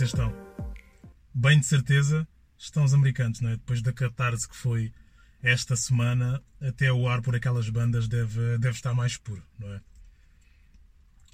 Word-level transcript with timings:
vocês 0.00 0.12
estão? 0.12 0.34
Bem 1.34 1.60
de 1.60 1.66
certeza 1.66 2.26
estão 2.56 2.84
os 2.84 2.94
americanos, 2.94 3.42
não 3.42 3.50
é? 3.50 3.56
Depois 3.56 3.82
da 3.82 3.92
catarse 3.92 4.48
que 4.48 4.56
foi 4.56 4.90
esta 5.42 5.76
semana, 5.76 6.42
até 6.58 6.90
o 6.90 7.06
ar 7.06 7.20
por 7.20 7.36
aquelas 7.36 7.68
bandas 7.68 8.08
deve, 8.08 8.56
deve 8.56 8.76
estar 8.76 8.94
mais 8.94 9.18
puro, 9.18 9.44
não 9.58 9.70
é? 9.74 9.80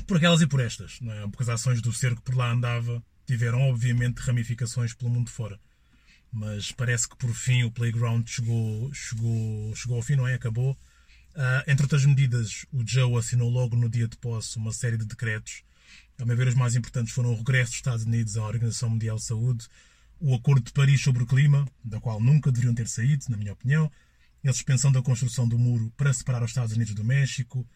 Por 0.04 0.16
aquelas 0.16 0.40
e 0.40 0.48
por 0.48 0.58
estas, 0.58 1.00
não 1.00 1.12
é? 1.12 1.20
Porque 1.28 1.44
as 1.44 1.48
ações 1.48 1.80
do 1.80 1.92
cerco 1.92 2.20
por 2.22 2.34
lá 2.34 2.50
andava 2.50 3.00
tiveram, 3.24 3.60
obviamente, 3.60 4.18
ramificações 4.18 4.92
pelo 4.92 5.12
mundo 5.12 5.30
fora. 5.30 5.60
Mas 6.33 6.72
parece 6.72 7.08
que 7.08 7.16
por 7.16 7.33
fim 7.33 7.62
o 7.62 7.70
playground 7.70 8.27
chegou, 8.27 8.92
chegou, 8.92 9.77
chegou 9.77 9.96
ao 9.96 10.02
fim, 10.02 10.16
não 10.16 10.27
é? 10.27 10.34
Acabou. 10.34 10.72
Uh, 11.36 11.70
entre 11.70 11.84
outras 11.84 12.05
medidas, 12.05 12.66
o 12.72 12.84
Joe 12.84 13.16
assinou 13.16 13.48
logo 13.48 13.77
no 13.77 13.88
dia 13.88 14.08
de 14.08 14.16
posse 14.16 14.56
uma 14.56 14.72
série 14.72 14.96
de 14.96 15.05
decretos. 15.05 15.62
A 16.18 16.24
meu 16.24 16.36
ver, 16.36 16.48
os 16.48 16.54
mais 16.54 16.74
importantes 16.74 17.12
foram 17.12 17.32
o 17.32 17.36
regresso 17.36 17.70
dos 17.70 17.78
Estados 17.78 18.04
Unidos 18.04 18.36
à 18.36 18.44
Organização 18.44 18.90
Mundial 18.90 19.16
de 19.16 19.24
Saúde, 19.24 19.66
o 20.18 20.34
Acordo 20.34 20.64
de 20.64 20.72
Paris 20.72 21.02
sobre 21.02 21.22
o 21.22 21.27
Clima, 21.27 21.68
da 21.84 22.00
qual 22.00 22.20
nunca 22.20 22.50
deveriam 22.50 22.74
ter 22.74 22.88
saído, 22.88 23.27
na 23.28 23.36
minha 23.36 23.52
opinião, 23.52 23.91
a 24.48 24.52
suspensão 24.52 24.92
da 24.92 25.02
construção 25.02 25.48
do 25.48 25.58
muro 25.58 25.92
para 25.96 26.12
separar 26.12 26.42
os 26.42 26.50
Estados 26.50 26.74
Unidos 26.74 26.94
do 26.94 27.04
México. 27.04 27.66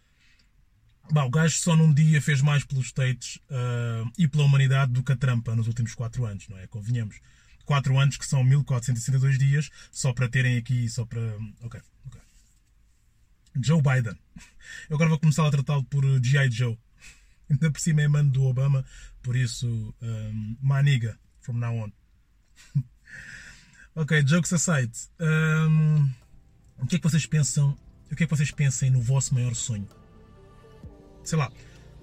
Bah, 1.10 1.24
o 1.24 1.30
gajo 1.30 1.59
só 1.59 1.74
num 1.74 1.92
dia 1.92 2.23
fez 2.23 2.41
mais 2.41 2.65
pelos 2.65 2.87
States 2.87 3.37
uh, 3.51 4.10
e 4.16 4.29
pela 4.29 4.45
humanidade 4.45 4.92
do 4.92 5.02
que 5.02 5.12
a 5.12 5.16
Trampa 5.16 5.56
nos 5.56 5.66
últimos 5.66 5.95
quatro 5.95 6.24
anos, 6.24 6.48
não 6.48 6.57
é? 6.59 6.66
Convenhamos. 6.68 7.20
Quatro 7.65 7.98
anos 7.98 8.16
que 8.16 8.26
são 8.26 8.42
1462 8.45 9.38
dias, 9.38 9.70
só 9.90 10.13
para 10.13 10.29
terem 10.29 10.57
aqui, 10.57 10.88
só 10.88 11.04
para. 11.04 11.20
Ok, 11.60 11.80
ok. 12.07 12.20
Joe 13.63 13.82
Biden. 13.82 14.18
Eu 14.88 14.96
agora 14.96 15.10
vou 15.10 15.18
começar 15.18 15.46
a 15.46 15.51
tratá-lo 15.51 15.85
por 15.85 16.04
G.I. 16.23 16.51
Joe. 16.51 16.79
Ainda 17.51 17.70
por 17.70 17.80
cima 17.80 18.02
é 18.02 18.09
mano 18.09 18.30
do 18.30 18.45
Obama, 18.45 18.84
por 19.23 19.34
isso, 19.34 19.66
um, 20.01 20.56
maniga, 20.60 21.18
from 21.40 21.54
now 21.54 21.74
on. 21.74 21.92
ok, 23.95 24.23
jokes 24.23 24.52
aside. 24.52 24.92
Um, 25.18 26.09
o 26.79 26.87
que 26.87 26.96
é 26.96 26.98
que 26.98 27.09
vocês 27.09 27.26
pensam? 27.26 27.76
O 28.10 28.16
que 28.16 28.24
é 28.24 28.26
que 28.26 28.34
vocês 28.37 28.51
pensam 28.51 28.90
no 28.90 29.02
vosso 29.02 29.34
maior 29.34 29.54
sonho? 29.54 29.88
Sei 31.24 31.37
lá, 31.37 31.51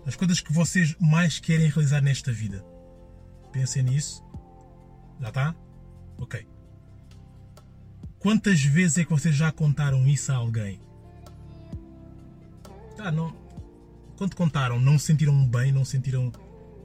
as 0.06 0.16
coisas 0.16 0.42
que 0.42 0.54
vocês 0.54 0.96
mais 1.00 1.40
querem 1.40 1.70
realizar 1.70 2.02
nesta 2.02 2.32
vida. 2.32 2.64
Pensem 3.52 3.84
nisso. 3.84 4.24
Já 5.20 5.30
está? 5.30 5.56
Ok. 6.18 6.48
Quantas 8.20 8.62
vezes 8.62 9.00
é 9.00 9.04
que 9.06 9.12
vocês 9.12 9.36
já 9.36 9.52
contaram 9.52 10.08
isso 10.08 10.32
a 10.32 10.36
alguém? 10.36 10.80
Ah, 13.00 13.12
não. 13.12 13.47
Quando 14.18 14.36
contaram, 14.36 14.80
não 14.80 14.98
se 14.98 15.06
sentiram 15.06 15.48
bem, 15.48 15.72
não 15.72 15.86
sentiram. 15.86 16.32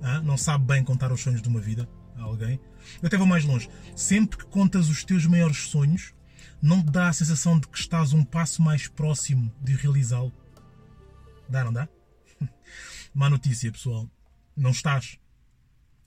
Ah, 0.03 0.21
não 0.21 0.37
sabe 0.37 0.67
bem 0.67 0.85
contar 0.85 1.11
os 1.11 1.21
sonhos 1.21 1.41
de 1.41 1.49
uma 1.49 1.61
vida 1.61 1.89
a 2.17 2.23
alguém. 2.23 2.61
Eu 3.01 3.07
até 3.07 3.17
vou 3.17 3.27
mais 3.27 3.45
longe. 3.45 3.71
Sempre 3.97 4.37
que 4.37 4.45
contas 4.45 4.91
os 4.91 5.03
teus 5.03 5.25
maiores 5.25 5.57
sonhos, 5.69 6.13
não 6.61 6.83
te 6.83 6.91
dá 6.91 7.09
a 7.09 7.13
sensação 7.13 7.59
de 7.59 7.67
que 7.69 7.79
estás 7.79 8.13
um 8.13 8.23
passo 8.23 8.61
mais 8.61 8.87
próximo 8.87 9.51
de 9.63 9.75
realizá-lo? 9.75 10.33
Dá, 11.49 11.65
não 11.65 11.73
dá? 11.73 11.89
Má 13.15 13.31
notícia, 13.31 13.73
pessoal. 13.73 14.07
Não 14.55 14.71
estás. 14.71 15.19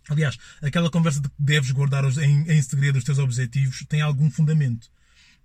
Aliás, 0.08 0.38
aquela 0.62 0.92
conversa 0.92 1.20
de 1.20 1.30
que 1.30 1.36
deves 1.40 1.72
guardar 1.72 2.04
em, 2.20 2.52
em 2.52 2.62
segredo 2.62 2.98
os 2.98 3.04
teus 3.04 3.18
objetivos 3.18 3.84
tem 3.90 4.02
algum 4.02 4.30
fundamento. 4.30 4.92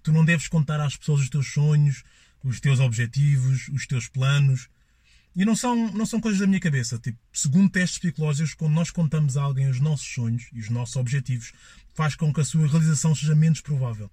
Tu 0.02 0.12
não 0.12 0.24
deves 0.26 0.47
contar 0.47 0.78
às 0.78 0.94
pessoas 0.94 1.22
os 1.22 1.30
teus 1.30 1.50
sonhos, 1.50 2.02
os 2.44 2.60
teus 2.60 2.80
objetivos, 2.80 3.68
os 3.68 3.86
teus 3.86 4.08
planos. 4.08 4.68
E 5.40 5.44
não 5.46 5.56
são, 5.56 5.90
não 5.92 6.04
são 6.04 6.20
coisas 6.20 6.38
da 6.38 6.46
minha 6.46 6.60
cabeça. 6.60 6.98
Tipo, 6.98 7.18
segundo 7.32 7.70
testes 7.70 7.98
psicológicos, 7.98 8.52
quando 8.52 8.74
nós 8.74 8.90
contamos 8.90 9.38
a 9.38 9.42
alguém 9.42 9.70
os 9.70 9.80
nossos 9.80 10.06
sonhos 10.06 10.46
e 10.52 10.60
os 10.60 10.68
nossos 10.68 10.96
objetivos, 10.96 11.54
faz 11.94 12.14
com 12.14 12.30
que 12.30 12.42
a 12.42 12.44
sua 12.44 12.66
realização 12.68 13.14
seja 13.14 13.34
menos 13.34 13.62
provável. 13.62 14.10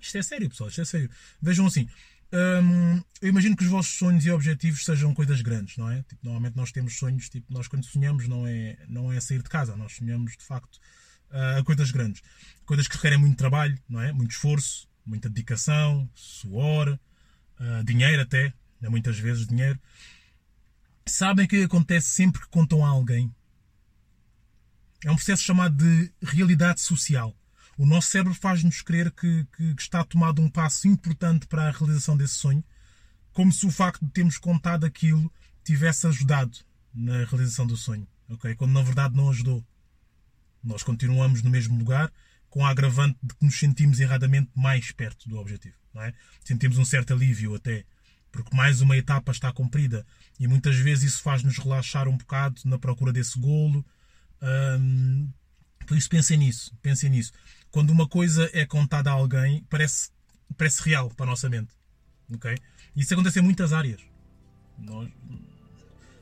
Isto 0.00 0.18
é 0.18 0.22
sério, 0.22 0.48
pessoal. 0.48 0.70
Isto 0.70 0.80
é 0.80 0.84
sério. 0.84 1.10
Vejam 1.40 1.66
assim. 1.66 1.88
Hum, 2.32 3.00
eu 3.22 3.28
imagino 3.28 3.56
que 3.56 3.62
os 3.62 3.70
vossos 3.70 3.96
sonhos 3.96 4.26
e 4.26 4.30
objetivos 4.32 4.84
sejam 4.84 5.14
coisas 5.14 5.40
grandes, 5.40 5.76
não 5.76 5.88
é? 5.88 6.02
Tipo, 6.02 6.24
normalmente 6.24 6.56
nós 6.56 6.72
temos 6.72 6.98
sonhos, 6.98 7.28
tipo, 7.28 7.46
nós 7.52 7.68
quando 7.68 7.84
sonhamos 7.84 8.26
não 8.26 8.44
é, 8.44 8.76
não 8.88 9.12
é 9.12 9.20
sair 9.20 9.40
de 9.40 9.48
casa, 9.48 9.76
nós 9.76 9.92
sonhamos 9.94 10.36
de 10.36 10.42
facto 10.42 10.80
uh, 11.30 11.60
a 11.60 11.64
coisas 11.64 11.92
grandes. 11.92 12.24
Coisas 12.66 12.88
que 12.88 12.96
requerem 12.96 13.18
muito 13.18 13.36
trabalho, 13.36 13.78
não 13.88 14.00
é? 14.00 14.12
Muito 14.12 14.32
esforço, 14.32 14.88
muita 15.06 15.28
dedicação, 15.28 16.10
suor, 16.12 16.98
uh, 17.60 17.84
dinheiro 17.84 18.20
até, 18.20 18.52
muitas 18.82 19.18
vezes 19.18 19.46
dinheiro. 19.46 19.80
Sabem 21.06 21.46
que 21.46 21.62
acontece 21.62 22.08
sempre 22.08 22.40
que 22.40 22.48
contam 22.48 22.84
a 22.84 22.88
alguém? 22.88 23.34
É 25.04 25.10
um 25.10 25.16
processo 25.16 25.42
chamado 25.42 25.76
de 25.76 26.12
realidade 26.22 26.80
social. 26.80 27.34
O 27.76 27.86
nosso 27.86 28.08
cérebro 28.08 28.34
faz-nos 28.34 28.82
crer 28.82 29.10
que, 29.12 29.46
que, 29.56 29.74
que, 29.74 29.82
está 29.82 30.04
tomado 30.04 30.42
um 30.42 30.50
passo 30.50 30.86
importante 30.88 31.46
para 31.46 31.68
a 31.68 31.70
realização 31.70 32.16
desse 32.16 32.34
sonho, 32.34 32.62
como 33.32 33.52
se 33.52 33.66
o 33.66 33.70
facto 33.70 34.04
de 34.04 34.10
termos 34.10 34.36
contado 34.36 34.84
aquilo 34.84 35.32
tivesse 35.64 36.06
ajudado 36.06 36.58
na 36.92 37.24
realização 37.24 37.66
do 37.66 37.76
sonho, 37.76 38.06
ok? 38.28 38.54
Quando 38.56 38.72
na 38.72 38.82
verdade 38.82 39.16
não 39.16 39.30
ajudou. 39.30 39.64
Nós 40.62 40.82
continuamos 40.82 41.42
no 41.42 41.50
mesmo 41.50 41.78
lugar, 41.78 42.12
com 42.50 42.66
a 42.66 42.70
agravante 42.70 43.18
de 43.22 43.34
que 43.34 43.44
nos 43.44 43.58
sentimos 43.58 44.00
erradamente 44.00 44.50
mais 44.56 44.90
perto 44.90 45.28
do 45.28 45.36
objetivo 45.38 45.78
não 45.98 46.02
é? 46.02 46.14
Sentimos 46.44 46.78
um 46.78 46.84
certo 46.84 47.12
alívio 47.12 47.54
até, 47.54 47.84
porque 48.30 48.54
mais 48.56 48.80
uma 48.80 48.96
etapa 48.96 49.32
está 49.32 49.52
cumprida 49.52 50.06
e 50.38 50.46
muitas 50.46 50.76
vezes 50.76 51.12
isso 51.12 51.22
faz-nos 51.22 51.58
relaxar 51.58 52.08
um 52.08 52.16
bocado 52.16 52.60
na 52.64 52.78
procura 52.78 53.12
desse 53.12 53.38
golo. 53.38 53.84
Hum, 54.42 55.28
por 55.86 55.96
isso 55.96 56.08
pensem 56.08 56.36
nisso, 56.36 56.76
pensem 56.82 57.10
nisso. 57.10 57.32
Quando 57.70 57.90
uma 57.90 58.08
coisa 58.08 58.48
é 58.52 58.64
contada 58.64 59.10
a 59.10 59.14
alguém, 59.14 59.64
parece, 59.68 60.10
parece 60.56 60.82
real 60.82 61.10
para 61.10 61.26
a 61.26 61.30
nossa 61.30 61.48
mente. 61.48 61.72
ok? 62.32 62.56
Isso 62.94 63.14
acontece 63.14 63.38
em 63.38 63.42
muitas 63.42 63.72
áreas. 63.72 64.00
Nós, 64.78 65.10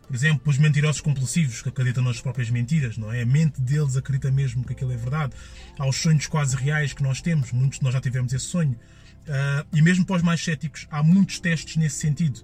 por 0.07 0.15
exemplo, 0.15 0.51
os 0.51 0.57
mentirosos 0.57 1.01
compulsivos 1.01 1.63
que 1.63 1.69
acreditam 1.69 2.03
nas 2.03 2.21
próprias 2.21 2.49
mentiras, 2.49 2.97
não 2.97 3.13
é? 3.13 3.23
A 3.23 3.27
mente 3.27 3.61
deles 3.61 3.97
acredita 3.97 4.31
mesmo 4.31 4.65
que 4.65 4.73
aquilo 4.73 4.93
é 4.93 4.97
verdade. 4.97 5.35
Há 5.79 5.87
os 5.87 5.97
sonhos 5.97 6.27
quase 6.27 6.57
reais 6.57 6.93
que 6.93 7.03
nós 7.03 7.21
temos, 7.21 7.51
muitos 7.51 7.79
de 7.79 7.85
nós 7.85 7.93
já 7.93 8.01
tivemos 8.01 8.33
esse 8.33 8.47
sonho. 8.47 8.79
Uh, 9.27 9.67
e 9.77 9.83
mesmo 9.83 10.05
para 10.07 10.17
os 10.17 10.23
mais 10.23 10.43
céticos, 10.43 10.87
há 10.91 11.03
muitos 11.03 11.41
testes 11.41 11.77
nesse 11.77 11.97
sentido. 11.97 12.41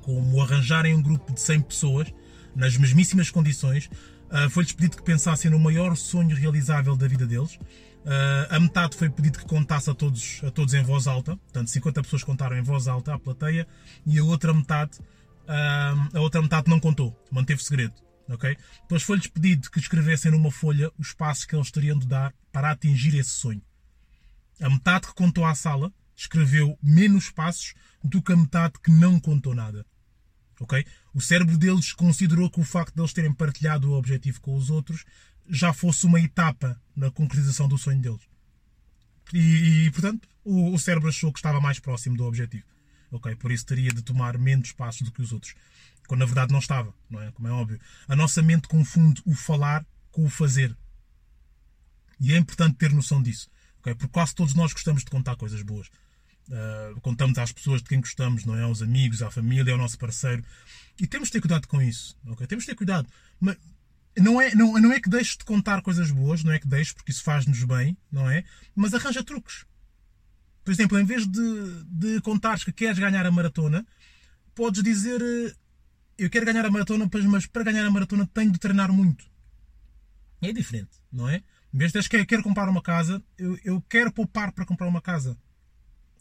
Como 0.00 0.40
arranjarem 0.40 0.94
um 0.94 1.02
grupo 1.02 1.32
de 1.32 1.40
100 1.40 1.60
pessoas, 1.62 2.14
nas 2.56 2.76
mesmíssimas 2.76 3.30
condições, 3.30 3.90
uh, 4.30 4.48
foi-lhes 4.48 4.72
pedido 4.72 4.96
que 4.96 5.02
pensassem 5.02 5.50
no 5.50 5.58
maior 5.58 5.94
sonho 5.96 6.34
realizável 6.34 6.96
da 6.96 7.06
vida 7.06 7.26
deles. 7.26 7.56
Uh, 7.56 8.48
a 8.48 8.58
metade 8.58 8.96
foi 8.96 9.10
pedido 9.10 9.38
que 9.38 9.44
contasse 9.44 9.90
a 9.90 9.94
todos, 9.94 10.40
a 10.42 10.50
todos 10.50 10.72
em 10.72 10.82
voz 10.82 11.06
alta, 11.06 11.36
portanto 11.36 11.68
50 11.68 12.02
pessoas 12.02 12.24
contaram 12.24 12.56
em 12.56 12.62
voz 12.62 12.88
alta 12.88 13.12
à 13.12 13.18
plateia 13.18 13.66
e 14.06 14.18
a 14.18 14.24
outra 14.24 14.54
metade, 14.54 14.98
a 15.46 16.20
outra 16.20 16.40
metade 16.40 16.70
não 16.70 16.80
contou, 16.80 17.14
manteve 17.30 17.62
segredo. 17.62 17.92
Okay? 18.30 18.56
Depois 18.82 19.02
foi-lhes 19.02 19.26
pedido 19.26 19.70
que 19.70 19.80
escrevessem 19.80 20.30
numa 20.30 20.50
folha 20.50 20.90
os 20.96 21.12
passos 21.12 21.44
que 21.44 21.54
eles 21.54 21.70
teriam 21.70 21.98
de 21.98 22.06
dar 22.06 22.32
para 22.52 22.70
atingir 22.70 23.14
esse 23.18 23.30
sonho. 23.30 23.60
A 24.60 24.68
metade 24.68 25.06
que 25.06 25.14
contou 25.14 25.44
à 25.44 25.54
sala 25.54 25.92
escreveu 26.14 26.78
menos 26.82 27.30
passos 27.30 27.74
do 28.04 28.22
que 28.22 28.32
a 28.32 28.36
metade 28.36 28.74
que 28.82 28.90
não 28.90 29.18
contou 29.18 29.54
nada. 29.54 29.86
O 31.14 31.20
cérebro 31.20 31.56
deles 31.56 31.92
considerou 31.92 32.50
que 32.50 32.60
o 32.60 32.64
facto 32.64 32.94
de 32.94 33.00
eles 33.00 33.14
terem 33.14 33.32
partilhado 33.32 33.90
o 33.90 33.96
objetivo 33.96 34.40
com 34.40 34.54
os 34.54 34.68
outros 34.68 35.04
já 35.48 35.72
fosse 35.72 36.04
uma 36.04 36.20
etapa 36.20 36.80
na 36.94 37.10
concretização 37.10 37.66
do 37.66 37.78
sonho 37.78 38.00
deles. 38.00 38.20
E, 39.32 39.86
e 39.86 39.90
portanto, 39.90 40.28
o, 40.44 40.74
o, 40.74 40.78
cérebro 40.78 41.08
achou 41.08 41.32
que 41.32 41.38
estava 41.38 41.60
mais 41.60 41.78
próximo 41.78 42.16
do 42.16 42.24
objetivo. 42.24 42.64
Por 43.38 43.50
isso 43.50 43.66
teria 43.66 43.90
de 43.90 44.02
tomar 44.02 44.38
menos 44.38 44.72
passos 44.72 45.02
do 45.02 45.10
que 45.10 45.22
os 45.22 45.32
outros. 45.32 45.54
Quando 46.06 46.20
na 46.20 46.26
verdade 46.26 46.52
não 46.52 46.60
estava, 46.60 46.94
não 47.08 47.20
é? 47.20 47.32
Como 47.32 47.48
é 47.48 47.50
óbvio. 47.50 47.80
A 48.06 48.14
nossa 48.14 48.42
mente 48.42 48.68
confunde 48.68 49.22
o 49.24 49.34
falar 49.34 49.84
com 50.10 50.24
o 50.24 50.30
fazer. 50.30 50.76
E 52.20 52.34
é 52.34 52.36
importante 52.36 52.76
ter 52.76 52.92
noção 52.92 53.22
disso. 53.22 53.48
Okay? 53.80 53.94
Porque 53.94 54.12
quase 54.12 54.34
todos 54.34 54.54
nós 54.54 54.72
gostamos 54.72 55.04
de 55.04 55.10
contar 55.10 55.36
coisas 55.36 55.62
boas. 55.62 55.88
Uh, 56.48 57.00
contamos 57.00 57.38
às 57.38 57.52
pessoas 57.52 57.82
de 57.82 57.88
quem 57.88 58.00
gostamos, 58.00 58.44
não 58.44 58.56
é? 58.56 58.62
Aos 58.62 58.82
amigos, 58.82 59.22
à 59.22 59.30
família, 59.30 59.72
ao 59.72 59.78
nosso 59.78 59.98
parceiro. 59.98 60.44
E 61.00 61.06
temos 61.06 61.28
de 61.28 61.32
ter 61.32 61.40
cuidado 61.40 61.66
com 61.66 61.80
isso. 61.80 62.16
Temos 62.48 62.64
de 62.64 62.70
ter 62.70 62.76
cuidado. 62.76 63.08
Mas 63.38 63.56
não 64.18 64.40
é, 64.40 64.54
não, 64.54 64.72
não 64.74 64.92
é 64.92 65.00
que 65.00 65.08
deixes 65.08 65.36
de 65.36 65.44
contar 65.44 65.82
coisas 65.82 66.10
boas, 66.10 66.42
não 66.42 66.52
é 66.52 66.58
que 66.58 66.66
deixes, 66.66 66.92
porque 66.92 67.10
isso 67.12 67.22
faz-nos 67.22 67.62
bem, 67.64 67.96
não 68.10 68.28
é? 68.28 68.44
Mas 68.74 68.92
arranja 68.92 69.22
truques. 69.22 69.64
Por 70.64 70.72
exemplo, 70.72 70.98
em 70.98 71.04
vez 71.04 71.26
de, 71.26 71.84
de 71.86 72.20
contares 72.20 72.64
que 72.64 72.72
queres 72.72 72.98
ganhar 72.98 73.24
a 73.24 73.30
maratona, 73.30 73.86
podes 74.54 74.82
dizer 74.82 75.20
eu 76.18 76.28
quero 76.28 76.44
ganhar 76.44 76.66
a 76.66 76.70
maratona, 76.70 77.08
mas 77.28 77.46
para 77.46 77.64
ganhar 77.64 77.86
a 77.86 77.90
maratona 77.90 78.28
tenho 78.34 78.52
de 78.52 78.58
treinar 78.58 78.92
muito. 78.92 79.24
É 80.42 80.52
diferente, 80.52 80.90
não 81.10 81.28
é? 81.28 81.42
Em 81.72 81.78
vez 81.78 81.92
de 81.92 82.08
que 82.08 82.26
quero 82.26 82.42
comprar 82.42 82.68
uma 82.68 82.82
casa, 82.82 83.22
eu, 83.38 83.58
eu 83.64 83.80
quero 83.82 84.12
poupar 84.12 84.52
para 84.52 84.66
comprar 84.66 84.88
uma 84.88 85.00
casa. 85.00 85.38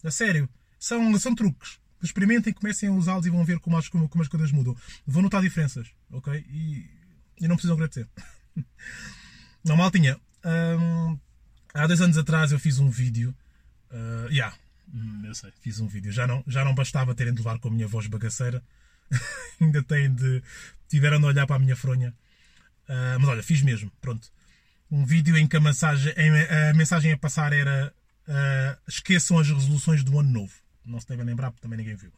A 0.04 0.12
sério. 0.12 0.48
São, 0.80 1.18
são 1.20 1.36
truques. 1.36 1.80
Experimentem, 2.02 2.54
comecem 2.54 2.88
a 2.88 2.92
usá-los 2.94 3.26
e 3.26 3.30
vão 3.30 3.44
ver 3.44 3.60
como 3.60 3.78
as, 3.78 3.90
como, 3.90 4.08
como 4.08 4.22
as 4.22 4.30
coisas 4.30 4.52
mudam. 4.52 4.76
Vão 5.06 5.22
notar 5.22 5.42
diferenças, 5.42 5.90
ok? 6.12 6.46
E, 6.50 6.90
e 7.42 7.48
não 7.48 7.56
precisam 7.56 7.76
agradecer. 7.76 8.08
Não, 9.64 9.76
maltinha. 9.76 10.18
hum, 10.80 11.20
há 11.74 11.86
dois 11.86 12.00
anos 12.00 12.18
atrás 12.18 12.54
eu 12.54 12.60
fiz 12.60 12.80
um 12.80 12.90
vídeo. 12.90 13.36
Uh, 13.92 14.32
yeah, 14.32 14.56
hum, 14.94 15.24
eu 15.26 15.36
sei, 15.36 15.52
fiz 15.60 15.82
um 15.82 15.88
vídeo. 15.88 16.14
Já 16.14 16.26
não, 16.26 16.42
já 16.48 16.64
não 16.64 16.74
bastava 16.74 17.14
terem 17.14 17.34
de 17.34 17.40
levar 17.40 17.60
com 17.60 17.68
a 17.68 17.72
minha 17.72 17.88
voz 17.88 18.08
bagaceira. 18.08 18.64
Ainda 19.60 19.84
têm 19.84 20.14
de. 20.14 20.42
Tiveram 20.88 21.20
de 21.20 21.26
olhar 21.26 21.46
para 21.46 21.58
a 21.58 21.60
minha 21.60 21.76
fronha. 21.76 22.16
Uh, 22.88 23.20
mas 23.20 23.28
olha, 23.28 23.44
fiz 23.44 23.62
mesmo. 23.62 23.92
Pronto. 24.00 24.32
Um 24.92 25.06
vídeo 25.06 25.38
em 25.38 25.48
que 25.48 25.56
a 25.56 25.60
mensagem, 25.60 26.14
a 26.70 26.74
mensagem 26.74 27.12
a 27.12 27.18
passar 27.18 27.54
era 27.54 27.94
uh, 28.28 28.82
esqueçam 28.88 29.38
as 29.38 29.50
resoluções 29.50 30.04
do 30.04 30.20
ano 30.20 30.30
novo. 30.30 30.54
Não 30.86 31.00
se 31.00 31.08
devem 31.08 31.26
lembrar 31.26 31.52
porque 31.52 31.62
também 31.62 31.78
ninguém 31.78 31.96
viu. 31.96 32.12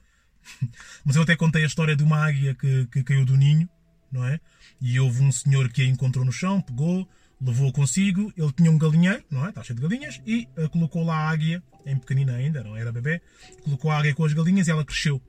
Mas 1.04 1.16
eu 1.16 1.24
até 1.24 1.36
contei 1.36 1.64
a 1.64 1.68
história 1.68 1.96
de 1.96 2.04
uma 2.04 2.26
águia 2.26 2.56
que, 2.56 2.88
que 2.88 3.04
caiu 3.04 3.26
do 3.26 3.36
ninho, 3.36 3.70
não 4.12 4.26
é? 4.26 4.40
E 4.80 5.00
houve 5.00 5.22
um 5.22 5.32
senhor 5.32 5.70
que 5.70 5.82
a 5.82 5.86
encontrou 5.86 6.24
no 6.24 6.32
chão, 6.32 6.62
pegou, 6.62 7.08
levou 7.42 7.72
consigo, 7.72 8.32
ele 8.38 8.52
tinha 8.54 8.72
um 8.72 8.78
galinheiro, 8.78 9.24
não 9.30 9.46
é? 9.46 9.50
Está 9.50 9.64
cheio 9.64 9.78
de 9.78 9.82
galinhas, 9.82 10.22
e 10.26 10.48
uh, 10.58 10.70
colocou 10.70 11.04
lá 11.04 11.16
a 11.16 11.30
águia, 11.30 11.64
em 11.86 11.98
pequenina 11.98 12.36
ainda, 12.36 12.64
não 12.64 12.76
era 12.76 12.92
bebê, 12.92 13.22
colocou 13.64 13.92
a 13.92 13.98
águia 13.98 14.14
com 14.14 14.26
as 14.26 14.34
galinhas 14.34 14.68
e 14.68 14.72
ela 14.72 14.86
cresceu 14.86 15.22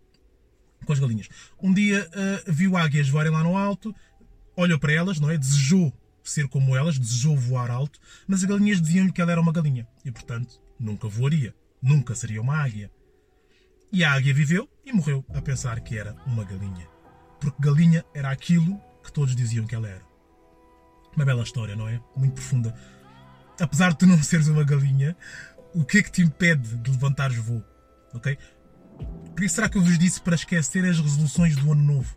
com 0.84 0.92
as 0.92 0.98
galinhas. 0.98 1.28
Um 1.60 1.72
dia 1.72 2.08
uh, 2.08 2.52
viu 2.52 2.76
águias 2.76 3.08
voarem 3.08 3.32
lá 3.32 3.42
no 3.42 3.56
alto, 3.56 3.94
olhou 4.56 4.78
para 4.78 4.92
elas, 4.92 5.18
não 5.18 5.30
é? 5.30 5.38
Desejou 5.38 5.92
ser 6.22 6.48
como 6.48 6.76
elas, 6.76 6.98
desejou 6.98 7.36
voar 7.36 7.70
alto, 7.70 7.98
mas 8.26 8.40
as 8.40 8.48
galinhas 8.48 8.80
diziam-lhe 8.80 9.12
que 9.12 9.20
ela 9.20 9.32
era 9.32 9.40
uma 9.40 9.52
galinha 9.52 9.86
e, 10.04 10.10
portanto, 10.10 10.60
nunca 10.78 11.08
voaria, 11.08 11.54
nunca 11.80 12.14
seria 12.14 12.40
uma 12.40 12.56
águia. 12.56 12.90
E 13.92 14.02
a 14.04 14.12
águia 14.12 14.32
viveu 14.32 14.68
e 14.84 14.92
morreu 14.92 15.24
a 15.34 15.42
pensar 15.42 15.80
que 15.80 15.98
era 15.98 16.16
uma 16.26 16.44
galinha. 16.44 16.88
Porque 17.38 17.60
galinha 17.60 18.04
era 18.14 18.30
aquilo 18.30 18.80
que 19.02 19.12
todos 19.12 19.36
diziam 19.36 19.66
que 19.66 19.74
ela 19.74 19.88
era. 19.88 20.02
Uma 21.14 21.24
bela 21.24 21.42
história, 21.42 21.76
não 21.76 21.88
é? 21.88 22.00
Muito 22.16 22.34
profunda. 22.34 22.74
Apesar 23.60 23.90
de 23.90 23.98
tu 23.98 24.06
não 24.06 24.20
seres 24.22 24.48
uma 24.48 24.64
galinha, 24.64 25.16
o 25.74 25.84
que 25.84 25.98
é 25.98 26.02
que 26.02 26.10
te 26.10 26.22
impede 26.22 26.76
de 26.78 26.90
levantares 26.90 27.36
voo? 27.36 27.62
Ok? 28.14 28.38
Por 29.34 29.44
isso 29.44 29.56
será 29.56 29.68
que 29.68 29.76
eu 29.76 29.82
vos 29.82 29.98
disse 29.98 30.20
para 30.20 30.34
esquecer 30.34 30.84
as 30.84 30.98
resoluções 30.98 31.56
do 31.56 31.72
ano 31.72 31.82
novo? 31.82 32.16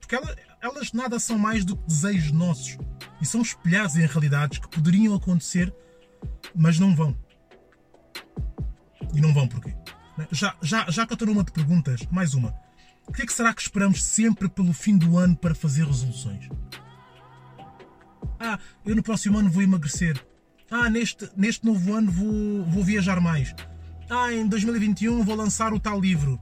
Porque 0.00 0.14
elas, 0.14 0.36
elas 0.62 0.92
nada 0.92 1.18
são 1.18 1.36
mais 1.36 1.64
do 1.64 1.76
que 1.76 1.86
desejos 1.88 2.30
nossos 2.30 2.78
e 3.20 3.26
são 3.26 3.42
espelhados 3.42 3.96
em 3.96 4.06
realidades 4.06 4.58
que 4.58 4.68
poderiam 4.68 5.14
acontecer, 5.14 5.74
mas 6.54 6.78
não 6.78 6.94
vão. 6.94 7.16
E 9.12 9.20
não 9.20 9.34
vão 9.34 9.48
porquê? 9.48 9.74
Já, 10.30 10.54
já, 10.62 10.88
já 10.88 11.04
que 11.04 11.12
eu 11.12 11.16
estou 11.16 11.28
numa 11.28 11.42
de 11.42 11.50
perguntas, 11.50 12.00
mais 12.10 12.32
uma. 12.34 12.54
O 13.08 13.12
que 13.12 13.22
é 13.22 13.26
que 13.26 13.32
será 13.32 13.52
que 13.52 13.60
esperamos 13.60 14.02
sempre 14.04 14.48
pelo 14.48 14.72
fim 14.72 14.96
do 14.96 15.18
ano 15.18 15.36
para 15.36 15.54
fazer 15.54 15.84
resoluções? 15.84 16.48
Ah, 18.38 18.58
eu 18.86 18.94
no 18.94 19.02
próximo 19.02 19.38
ano 19.38 19.50
vou 19.50 19.62
emagrecer. 19.62 20.24
Ah, 20.70 20.88
neste, 20.88 21.28
neste 21.36 21.66
novo 21.66 21.92
ano 21.92 22.10
vou, 22.10 22.64
vou 22.66 22.84
viajar 22.84 23.20
mais. 23.20 23.54
Ah, 24.08 24.32
em 24.32 24.46
2021 24.46 25.24
vou 25.24 25.34
lançar 25.34 25.72
o 25.72 25.80
tal 25.80 26.00
livro. 26.00 26.40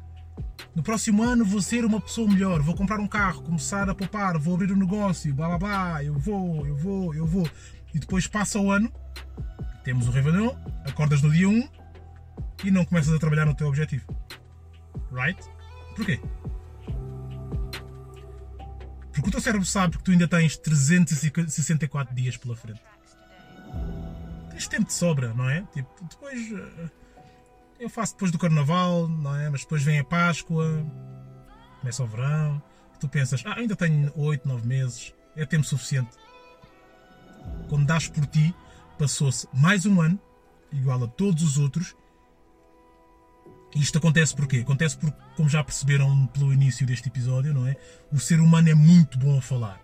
No 0.74 0.82
próximo 0.82 1.22
ano 1.22 1.44
vou 1.44 1.60
ser 1.60 1.84
uma 1.84 2.00
pessoa 2.00 2.28
melhor, 2.28 2.62
vou 2.62 2.74
comprar 2.74 3.00
um 3.00 3.06
carro, 3.06 3.42
começar 3.42 3.88
a 3.88 3.94
poupar, 3.94 4.38
vou 4.38 4.54
abrir 4.54 4.72
um 4.72 4.76
negócio, 4.76 5.34
blá 5.34 5.48
blá 5.48 5.58
blá, 5.58 6.04
eu 6.04 6.18
vou, 6.18 6.66
eu 6.66 6.76
vou, 6.76 7.14
eu 7.14 7.26
vou. 7.26 7.48
E 7.94 7.98
depois 7.98 8.26
passa 8.26 8.58
o 8.58 8.70
ano, 8.70 8.92
temos 9.84 10.06
o 10.06 10.10
Réveillon, 10.10 10.54
acordas 10.84 11.22
no 11.22 11.30
dia 11.30 11.48
1 11.48 11.68
e 12.64 12.70
não 12.70 12.84
começas 12.84 13.12
a 13.12 13.18
trabalhar 13.18 13.46
no 13.46 13.54
teu 13.54 13.66
objetivo. 13.66 14.06
Right? 15.12 15.42
Porquê? 15.96 16.20
Porque 19.12 19.28
o 19.28 19.32
teu 19.32 19.40
cérebro 19.40 19.66
sabe 19.66 19.98
que 19.98 20.04
tu 20.04 20.12
ainda 20.12 20.28
tens 20.28 20.56
364 20.56 22.14
dias 22.14 22.36
pela 22.36 22.54
frente. 22.54 22.80
Tens 24.50 24.68
tempo 24.68 24.84
de 24.84 24.92
sobra, 24.92 25.34
não 25.34 25.48
é? 25.48 25.62
Tipo, 25.72 25.88
depois. 26.08 26.38
Eu 27.80 27.88
faço 27.88 28.12
depois 28.12 28.30
do 28.30 28.38
carnaval, 28.38 29.08
não 29.08 29.34
é? 29.34 29.48
Mas 29.48 29.62
depois 29.62 29.82
vem 29.82 29.98
a 29.98 30.04
Páscoa, 30.04 30.86
começa 31.80 32.04
o 32.04 32.06
verão. 32.06 32.62
tu 33.00 33.08
pensas, 33.08 33.42
ah, 33.46 33.54
ainda 33.54 33.74
tenho 33.74 34.12
8, 34.14 34.46
9 34.46 34.66
meses, 34.68 35.14
é 35.34 35.46
tempo 35.46 35.64
suficiente. 35.64 36.10
Quando 37.70 37.86
das 37.86 38.06
por 38.06 38.26
ti, 38.26 38.54
passou-se 38.98 39.48
mais 39.54 39.86
um 39.86 39.98
ano, 39.98 40.20
igual 40.70 41.02
a 41.02 41.08
todos 41.08 41.42
os 41.42 41.56
outros, 41.56 41.96
e 43.74 43.80
isto 43.80 43.96
acontece 43.96 44.36
porquê? 44.36 44.58
Acontece 44.58 44.98
porque, 44.98 45.16
como 45.34 45.48
já 45.48 45.64
perceberam 45.64 46.26
pelo 46.26 46.52
início 46.52 46.86
deste 46.86 47.08
episódio, 47.08 47.54
não 47.54 47.66
é? 47.66 47.76
O 48.12 48.20
ser 48.20 48.40
humano 48.40 48.68
é 48.68 48.74
muito 48.74 49.16
bom 49.18 49.38
a 49.38 49.40
falar. 49.40 49.80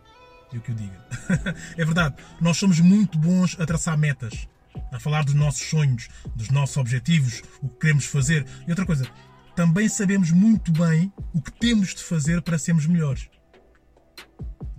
É 0.53 0.59
o 0.59 0.61
que 0.61 0.73
eu 0.73 0.75
digo. 0.75 0.93
é 1.79 1.85
verdade. 1.85 2.17
Nós 2.43 2.59
somos 2.59 2.79
muito 2.79 3.17
bons 3.17 3.59
a 3.59 3.65
traçar 3.65 3.97
metas, 3.97 4.47
a 4.93 4.99
falar 5.01 5.25
dos 5.25 5.35
nossos 5.35 5.69
sonhos, 5.69 6.09
dos 6.35 6.51
nossos 6.51 6.77
objetivos, 6.77 7.43
o 7.63 7.69
que 7.69 7.81
queremos 7.81 8.07
fazer. 8.07 8.47
E 8.67 8.71
outra 8.71 8.87
coisa, 8.87 9.07
também 9.55 9.89
sabemos 9.89 10.31
muito 10.31 10.73
bem 10.73 11.13
o 11.33 11.41
que 11.41 11.53
temos 11.53 11.95
de 11.95 12.03
fazer 12.03 12.43
para 12.43 12.59
sermos 12.59 12.87
melhores. 12.87 13.29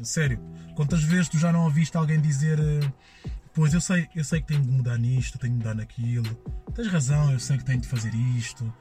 Sério, 0.01 0.39
quantas 0.75 1.03
vezes 1.03 1.29
tu 1.29 1.39
já 1.39 1.51
não 1.51 1.63
ouviste 1.63 1.97
alguém 1.97 2.21
dizer 2.21 2.59
eh, 2.59 2.91
Pois 3.57 3.73
eu 3.73 3.81
sei, 3.81 4.07
eu 4.15 4.23
sei 4.23 4.39
que 4.39 4.49
tenho 4.49 4.61
de 4.61 4.69
mudar 4.69 4.99
nisto, 4.99 5.39
tenho 5.39 5.53
de 5.53 5.57
mudar 5.57 5.73
naquilo. 5.73 6.29
Tens 6.75 6.87
razão, 6.89 7.31
eu 7.31 7.39
sei 7.39 7.57
que 7.57 7.65
tenho 7.65 7.81
de 7.81 7.87
fazer 7.87 8.13
isto. 8.13 8.71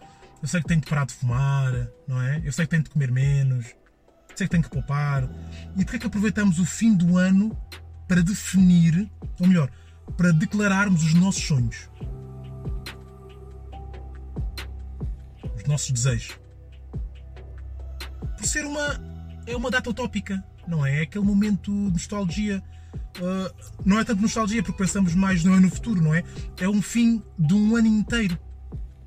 Eu 0.43 0.47
sei 0.47 0.61
que 0.61 0.69
tenho 0.69 0.83
de 0.83 0.87
parar 0.87 1.07
de 1.07 1.15
fumar, 1.15 1.73
não 2.07 2.21
é? 2.21 2.43
Eu 2.45 2.53
sei 2.53 2.67
que 2.67 2.73
tenho 2.73 2.83
de 2.83 2.91
comer 2.91 3.11
menos. 3.11 3.65
Sei 4.35 4.47
que 4.47 4.51
tenho 4.51 4.63
que 4.63 4.69
poupar. 4.69 5.27
E 5.75 5.83
porquê 5.83 5.99
que 5.99 6.07
aproveitamos 6.07 6.59
o 6.59 6.67
fim 6.67 6.95
do 6.95 7.17
ano 7.17 7.57
para 8.07 8.23
definir, 8.23 9.11
ou 9.41 9.47
melhor, 9.47 9.71
para 10.17 10.33
declararmos 10.33 11.03
os 11.03 11.15
nossos 11.15 11.43
sonhos? 11.43 11.89
Os 15.55 15.65
nossos 15.65 15.91
desejos. 15.91 16.39
Por 18.37 18.47
ser 18.47 18.65
uma. 18.65 19.01
É 19.47 19.57
uma 19.57 19.71
data 19.71 19.91
utópica, 19.91 20.45
não 20.67 20.85
é? 20.85 20.99
É 20.99 21.03
aquele 21.03 21.25
momento 21.25 21.71
de 21.71 21.93
nostalgia. 21.93 22.63
Uh, 23.19 23.83
não 23.85 23.99
é 23.99 24.05
tanto 24.05 24.21
nostalgia 24.21 24.63
porque 24.63 24.83
pensamos 24.83 25.15
mais 25.15 25.45
no 25.45 25.53
ano 25.53 25.71
futuro, 25.71 26.03
não 26.03 26.15
é? 26.15 26.25
É 26.59 26.69
um 26.69 26.83
fim 26.83 27.23
de 27.39 27.55
um 27.55 27.77
ano 27.77 27.87
inteiro. 27.87 28.39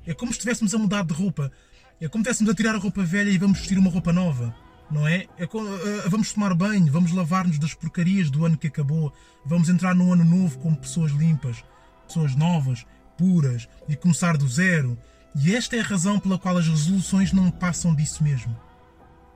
É 0.06 0.14
como 0.14 0.32
se 0.32 0.38
estivéssemos 0.38 0.74
a 0.74 0.78
mudar 0.78 1.04
de 1.04 1.12
roupa. 1.12 1.52
É 2.00 2.08
como 2.08 2.24
se 2.24 2.30
estivéssemos 2.30 2.50
a 2.52 2.54
tirar 2.54 2.74
a 2.74 2.78
roupa 2.78 3.02
velha 3.04 3.30
e 3.30 3.38
vamos 3.38 3.58
vestir 3.58 3.78
uma 3.78 3.90
roupa 3.90 4.12
nova. 4.12 4.54
Não 4.90 5.06
é? 5.06 5.26
é 5.38 5.46
como, 5.46 5.68
uh, 5.68 6.10
vamos 6.10 6.32
tomar 6.32 6.52
banho, 6.54 6.90
vamos 6.90 7.12
lavar-nos 7.12 7.58
das 7.58 7.74
porcarias 7.74 8.28
do 8.28 8.44
ano 8.44 8.58
que 8.58 8.66
acabou, 8.66 9.12
vamos 9.44 9.68
entrar 9.68 9.94
num 9.94 10.12
ano 10.12 10.24
novo 10.24 10.58
como 10.58 10.76
pessoas 10.76 11.12
limpas, 11.12 11.62
pessoas 12.06 12.34
novas, 12.34 12.84
puras 13.16 13.68
e 13.88 13.94
começar 13.94 14.36
do 14.36 14.48
zero. 14.48 14.98
E 15.34 15.54
esta 15.54 15.76
é 15.76 15.80
a 15.80 15.84
razão 15.84 16.18
pela 16.18 16.38
qual 16.38 16.56
as 16.58 16.66
resoluções 16.66 17.32
não 17.32 17.50
passam 17.50 17.94
disso 17.94 18.24
mesmo. 18.24 18.58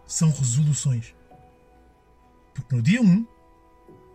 São 0.07 0.31
resoluções. 0.31 1.15
Porque 2.53 2.75
no 2.75 2.83
dia 2.83 3.01
1, 3.01 3.27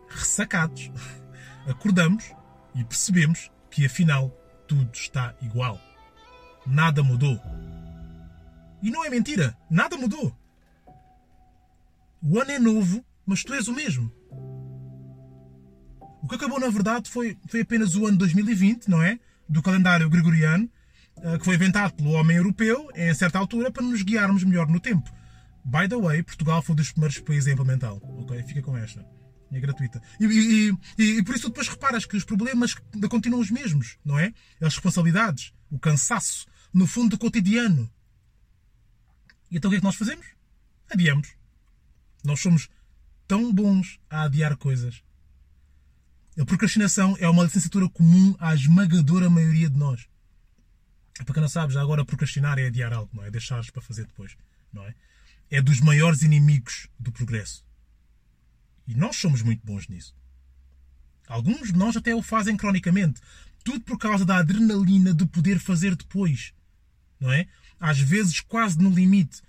ressacados, 0.09 0.91
acordamos 1.67 2.31
e 2.75 2.83
percebemos 2.83 3.49
que 3.69 3.85
afinal 3.85 4.29
tudo 4.67 4.89
está 4.93 5.33
igual. 5.41 5.79
Nada 6.65 7.01
mudou. 7.01 7.39
E 8.81 8.91
não 8.91 9.03
é 9.05 9.09
mentira, 9.09 9.57
nada 9.69 9.97
mudou. 9.97 10.35
O 12.21 12.39
ano 12.39 12.51
é 12.51 12.59
novo, 12.59 13.05
mas 13.25 13.43
tu 13.43 13.53
és 13.53 13.67
o 13.67 13.73
mesmo. 13.73 14.11
O 16.21 16.27
que 16.27 16.35
acabou, 16.35 16.59
na 16.59 16.69
verdade, 16.69 17.09
foi, 17.09 17.37
foi 17.47 17.61
apenas 17.61 17.95
o 17.95 18.05
ano 18.05 18.17
2020, 18.17 18.87
não 18.89 19.01
é? 19.01 19.19
Do 19.47 19.61
calendário 19.61 20.09
gregoriano, 20.09 20.69
eh, 21.17 21.37
que 21.37 21.45
foi 21.45 21.55
inventado 21.55 21.93
pelo 21.93 22.11
homem 22.11 22.37
europeu 22.37 22.89
em 22.93 23.13
certa 23.13 23.39
altura 23.39 23.71
para 23.71 23.83
nos 23.83 24.01
guiarmos 24.01 24.43
melhor 24.43 24.67
no 24.67 24.79
tempo. 24.79 25.09
By 25.63 25.87
the 25.87 25.95
way, 25.95 26.21
Portugal 26.23 26.61
foi 26.61 26.73
um 26.73 26.75
dos 26.75 26.91
primeiros 26.91 27.19
países 27.19 27.47
a 27.47 27.51
implementá-lo. 27.51 28.01
Ok? 28.21 28.43
Fica 28.43 28.61
com 28.61 28.77
esta. 28.77 29.05
É 29.51 29.59
gratuita. 29.59 30.01
E, 30.19 30.25
e, 30.25 30.77
e, 30.97 31.17
e, 31.17 31.23
por 31.23 31.35
isso 31.35 31.47
depois 31.47 31.67
reparas 31.67 32.05
que 32.05 32.15
os 32.15 32.23
problemas 32.23 32.75
continuam 33.09 33.41
os 33.41 33.49
mesmos, 33.49 33.97
não 34.05 34.19
é? 34.19 34.33
As 34.61 34.75
responsabilidades, 34.75 35.53
o 35.71 35.79
cansaço, 35.79 36.45
no 36.73 36.85
fundo, 36.85 37.11
do 37.11 37.17
cotidiano. 37.17 37.89
E 39.49 39.57
então 39.57 39.69
o 39.69 39.71
que 39.71 39.77
é 39.77 39.79
que 39.79 39.85
nós 39.85 39.95
fazemos? 39.95 40.25
Adiamos. 40.91 41.38
Nós 42.23 42.39
somos 42.39 42.69
tão 43.27 43.53
bons 43.53 43.99
a 44.09 44.23
adiar 44.23 44.57
coisas. 44.57 45.03
A 46.39 46.45
procrastinação 46.45 47.15
é 47.19 47.27
uma 47.27 47.43
licenciatura 47.43 47.89
comum 47.89 48.35
à 48.39 48.53
esmagadora 48.53 49.29
maioria 49.29 49.69
de 49.69 49.77
nós. 49.77 50.07
Para 51.25 51.33
quem 51.33 51.41
não 51.41 51.49
sabe, 51.49 51.73
já 51.73 51.81
agora 51.81 52.05
procrastinar 52.05 52.57
é 52.57 52.67
adiar 52.67 52.93
algo, 52.93 53.09
não 53.13 53.23
é? 53.23 53.29
Deixares 53.29 53.69
para 53.69 53.81
fazer 53.81 54.05
depois, 54.05 54.37
não 54.71 54.85
é? 54.85 54.95
É 55.49 55.61
dos 55.61 55.81
maiores 55.81 56.21
inimigos 56.21 56.87
do 56.97 57.11
progresso. 57.11 57.65
E 58.87 58.95
nós 58.95 59.17
somos 59.17 59.41
muito 59.41 59.65
bons 59.65 59.87
nisso. 59.87 60.15
Alguns 61.27 61.71
de 61.71 61.77
nós 61.77 61.95
até 61.95 62.15
o 62.15 62.23
fazem 62.23 62.57
cronicamente. 62.57 63.21
Tudo 63.63 63.81
por 63.81 63.99
causa 63.99 64.25
da 64.25 64.37
adrenalina 64.37 65.13
de 65.13 65.25
poder 65.27 65.59
fazer 65.59 65.95
depois. 65.95 66.53
Não 67.19 67.31
é? 67.31 67.47
Às 67.79 67.99
vezes 67.99 68.39
quase 68.39 68.79
no 68.79 68.89
limite. 68.89 69.41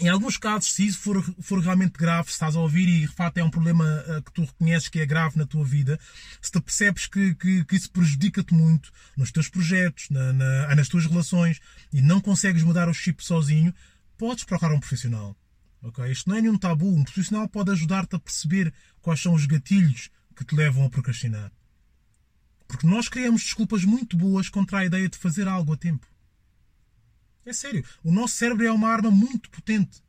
Em 0.00 0.08
alguns 0.08 0.36
casos, 0.36 0.72
se 0.72 0.86
isso 0.86 0.98
for, 0.98 1.22
for 1.40 1.60
realmente 1.60 1.92
grave, 1.92 2.28
se 2.28 2.32
estás 2.32 2.56
a 2.56 2.60
ouvir 2.60 2.88
e 2.88 3.00
de 3.02 3.08
facto 3.08 3.38
é 3.38 3.44
um 3.44 3.50
problema 3.50 3.84
uh, 3.84 4.22
que 4.22 4.32
tu 4.32 4.42
reconheces 4.42 4.88
que 4.88 4.98
é 4.98 5.06
grave 5.06 5.38
na 5.38 5.46
tua 5.46 5.64
vida, 5.64 5.98
se 6.40 6.50
tu 6.50 6.60
percebes 6.60 7.06
que, 7.06 7.34
que, 7.34 7.64
que 7.64 7.76
isso 7.76 7.90
prejudica-te 7.90 8.52
muito 8.52 8.90
nos 9.16 9.30
teus 9.30 9.48
projetos, 9.48 10.10
na, 10.10 10.32
na, 10.32 10.74
nas 10.74 10.88
tuas 10.88 11.06
relações 11.06 11.60
e 11.92 12.02
não 12.02 12.20
consegues 12.20 12.62
mudar 12.62 12.88
o 12.88 12.94
chip 12.94 13.24
sozinho, 13.24 13.74
podes 14.16 14.44
procurar 14.44 14.74
um 14.74 14.80
profissional. 14.80 15.36
Okay? 15.82 16.10
Isto 16.10 16.30
não 16.30 16.36
é 16.36 16.40
nenhum 16.40 16.58
tabu. 16.58 16.88
Um 16.88 17.04
profissional 17.04 17.48
pode 17.48 17.70
ajudar-te 17.70 18.16
a 18.16 18.18
perceber 18.18 18.72
quais 19.00 19.20
são 19.20 19.34
os 19.34 19.46
gatilhos 19.46 20.10
que 20.34 20.44
te 20.44 20.54
levam 20.54 20.84
a 20.84 20.90
procrastinar. 20.90 21.52
Porque 22.66 22.86
nós 22.86 23.08
criamos 23.08 23.42
desculpas 23.42 23.84
muito 23.84 24.16
boas 24.16 24.48
contra 24.48 24.78
a 24.78 24.84
ideia 24.86 25.08
de 25.08 25.18
fazer 25.18 25.46
algo 25.46 25.72
a 25.72 25.76
tempo. 25.76 26.06
É 27.46 27.52
sério. 27.52 27.84
O 28.02 28.12
nosso 28.12 28.34
cérebro 28.34 28.66
é 28.66 28.72
uma 28.72 28.88
arma 28.88 29.10
muito 29.10 29.50
potente. 29.50 30.02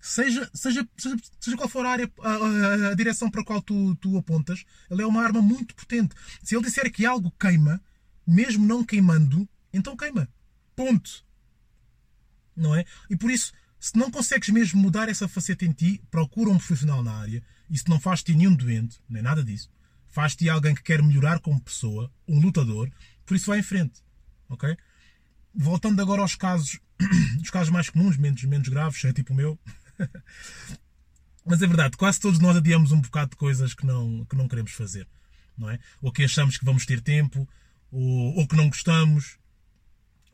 Seja, 0.00 0.50
seja, 0.54 0.88
seja, 0.96 1.16
seja 1.38 1.56
qual 1.56 1.68
for 1.68 1.84
a, 1.84 1.90
área, 1.90 2.10
a, 2.20 2.30
a, 2.30 2.88
a, 2.90 2.94
direção 2.94 3.30
para 3.30 3.42
a 3.42 3.44
qual 3.44 3.60
tu, 3.60 3.94
tu 3.96 4.16
apontas, 4.16 4.64
ele 4.90 5.02
é 5.02 5.06
uma 5.06 5.22
arma 5.22 5.42
muito 5.42 5.74
potente. 5.74 6.14
Se 6.42 6.54
ele 6.56 6.64
disser 6.64 6.90
que 6.90 7.04
algo 7.04 7.30
queima, 7.38 7.82
mesmo 8.26 8.66
não 8.66 8.82
queimando, 8.82 9.48
então 9.72 9.96
queima. 9.96 10.28
Ponto. 10.74 11.24
Não 12.56 12.74
é? 12.74 12.84
E 13.10 13.16
por 13.16 13.30
isso, 13.30 13.52
se 13.78 13.96
não 13.96 14.10
consegues 14.10 14.48
mesmo 14.48 14.80
mudar 14.80 15.08
essa 15.08 15.28
faceta 15.28 15.64
em 15.64 15.72
ti, 15.72 16.02
procura 16.10 16.50
um 16.50 16.56
profissional 16.56 17.02
na 17.02 17.12
área. 17.12 17.42
Isso 17.68 17.84
não 17.88 18.00
faz-te 18.00 18.34
nenhum 18.34 18.54
doente, 18.54 18.98
nem 19.08 19.22
nada 19.22 19.44
disso. 19.44 19.70
Faz-te 20.08 20.48
alguém 20.48 20.74
que 20.74 20.82
quer 20.82 21.02
melhorar 21.02 21.40
como 21.40 21.60
pessoa, 21.60 22.10
um 22.26 22.40
lutador. 22.40 22.90
Por 23.24 23.36
isso 23.36 23.46
vai 23.46 23.60
em 23.60 23.62
frente. 23.62 24.02
Ok? 24.48 24.76
Voltando 25.54 26.00
agora 26.00 26.22
aos 26.22 26.34
casos, 26.34 26.78
os 27.42 27.50
casos 27.50 27.70
mais 27.70 27.90
comuns, 27.90 28.16
menos, 28.16 28.42
menos 28.44 28.68
graves, 28.68 29.04
é 29.04 29.12
tipo 29.12 29.32
o 29.32 29.36
meu. 29.36 29.58
Mas 31.44 31.62
é 31.62 31.66
verdade, 31.66 31.96
quase 31.96 32.20
todos 32.20 32.38
nós 32.38 32.56
adiamos 32.56 32.92
um 32.92 33.00
bocado 33.00 33.30
de 33.30 33.36
coisas 33.36 33.74
que 33.74 33.86
não, 33.86 34.24
que 34.26 34.36
não 34.36 34.46
queremos 34.46 34.72
fazer, 34.72 35.08
não 35.56 35.70
é? 35.70 35.78
Ou 36.00 36.12
que 36.12 36.24
achamos 36.24 36.58
que 36.58 36.64
vamos 36.64 36.84
ter 36.84 37.00
tempo, 37.00 37.48
ou, 37.90 38.36
ou 38.36 38.46
que 38.46 38.56
não 38.56 38.68
gostamos, 38.68 39.38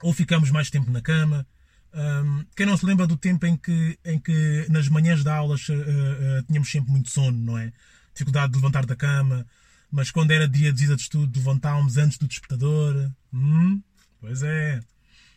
ou 0.02 0.12
ficamos 0.12 0.50
mais 0.50 0.68
tempo 0.68 0.90
na 0.90 1.00
cama. 1.00 1.46
Um, 1.94 2.44
quem 2.54 2.66
não 2.66 2.76
se 2.76 2.84
lembra 2.84 3.06
do 3.06 3.16
tempo 3.16 3.46
em 3.46 3.56
que, 3.56 3.98
em 4.04 4.18
que 4.18 4.66
nas 4.68 4.88
manhãs 4.88 5.22
de 5.22 5.30
aulas 5.30 5.68
uh, 5.68 5.74
uh, 5.74 6.42
tínhamos 6.46 6.70
sempre 6.70 6.90
muito 6.90 7.08
sono, 7.08 7.38
não 7.38 7.56
é? 7.56 7.72
Dificuldade 8.12 8.52
de 8.52 8.58
levantar 8.58 8.84
da 8.84 8.96
cama, 8.96 9.46
mas 9.90 10.10
quando 10.10 10.32
era 10.32 10.48
dia 10.48 10.72
de 10.72 10.80
visita 10.80 10.96
de 10.96 11.02
estudo 11.02 11.38
levantávamos 11.38 11.96
antes 11.96 12.18
do 12.18 12.26
despertador. 12.26 13.10
Hum? 13.32 13.80
Pois 14.20 14.42
é. 14.42 14.80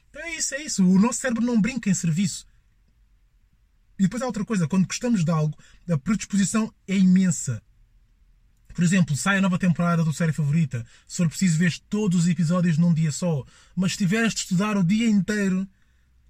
Então 0.10 0.22
é 0.24 0.36
isso, 0.36 0.56
é 0.56 0.64
isso. 0.64 0.86
O 0.86 1.00
nosso 1.00 1.20
cérebro 1.20 1.46
não 1.46 1.62
brinca 1.62 1.90
em 1.90 1.94
serviço. 1.94 2.46
E 3.98 4.04
depois 4.04 4.22
há 4.22 4.26
outra 4.26 4.46
coisa, 4.46 4.68
quando 4.68 4.88
gostamos 4.88 5.26
de 5.26 5.32
algo, 5.32 5.58
a 5.90 5.98
predisposição 5.98 6.74
é 6.88 6.98
imensa. 6.98 7.62
Por 8.74 8.84
exemplo, 8.84 9.16
sai 9.18 9.38
a 9.38 9.42
nova 9.42 9.60
temporada 9.60 9.98
da 9.98 10.04
tua 10.04 10.14
série 10.14 10.32
favorita. 10.32 10.86
Se 11.06 11.18
for 11.18 11.28
preciso, 11.28 11.58
ver 11.58 11.78
todos 11.90 12.22
os 12.22 12.28
episódios 12.28 12.78
num 12.78 12.94
dia 12.94 13.12
só. 13.12 13.44
Mas 13.76 13.92
se 13.92 13.98
tiveres 13.98 14.34
de 14.34 14.42
estudar 14.42 14.78
o 14.78 14.84
dia 14.84 15.10
inteiro, 15.10 15.68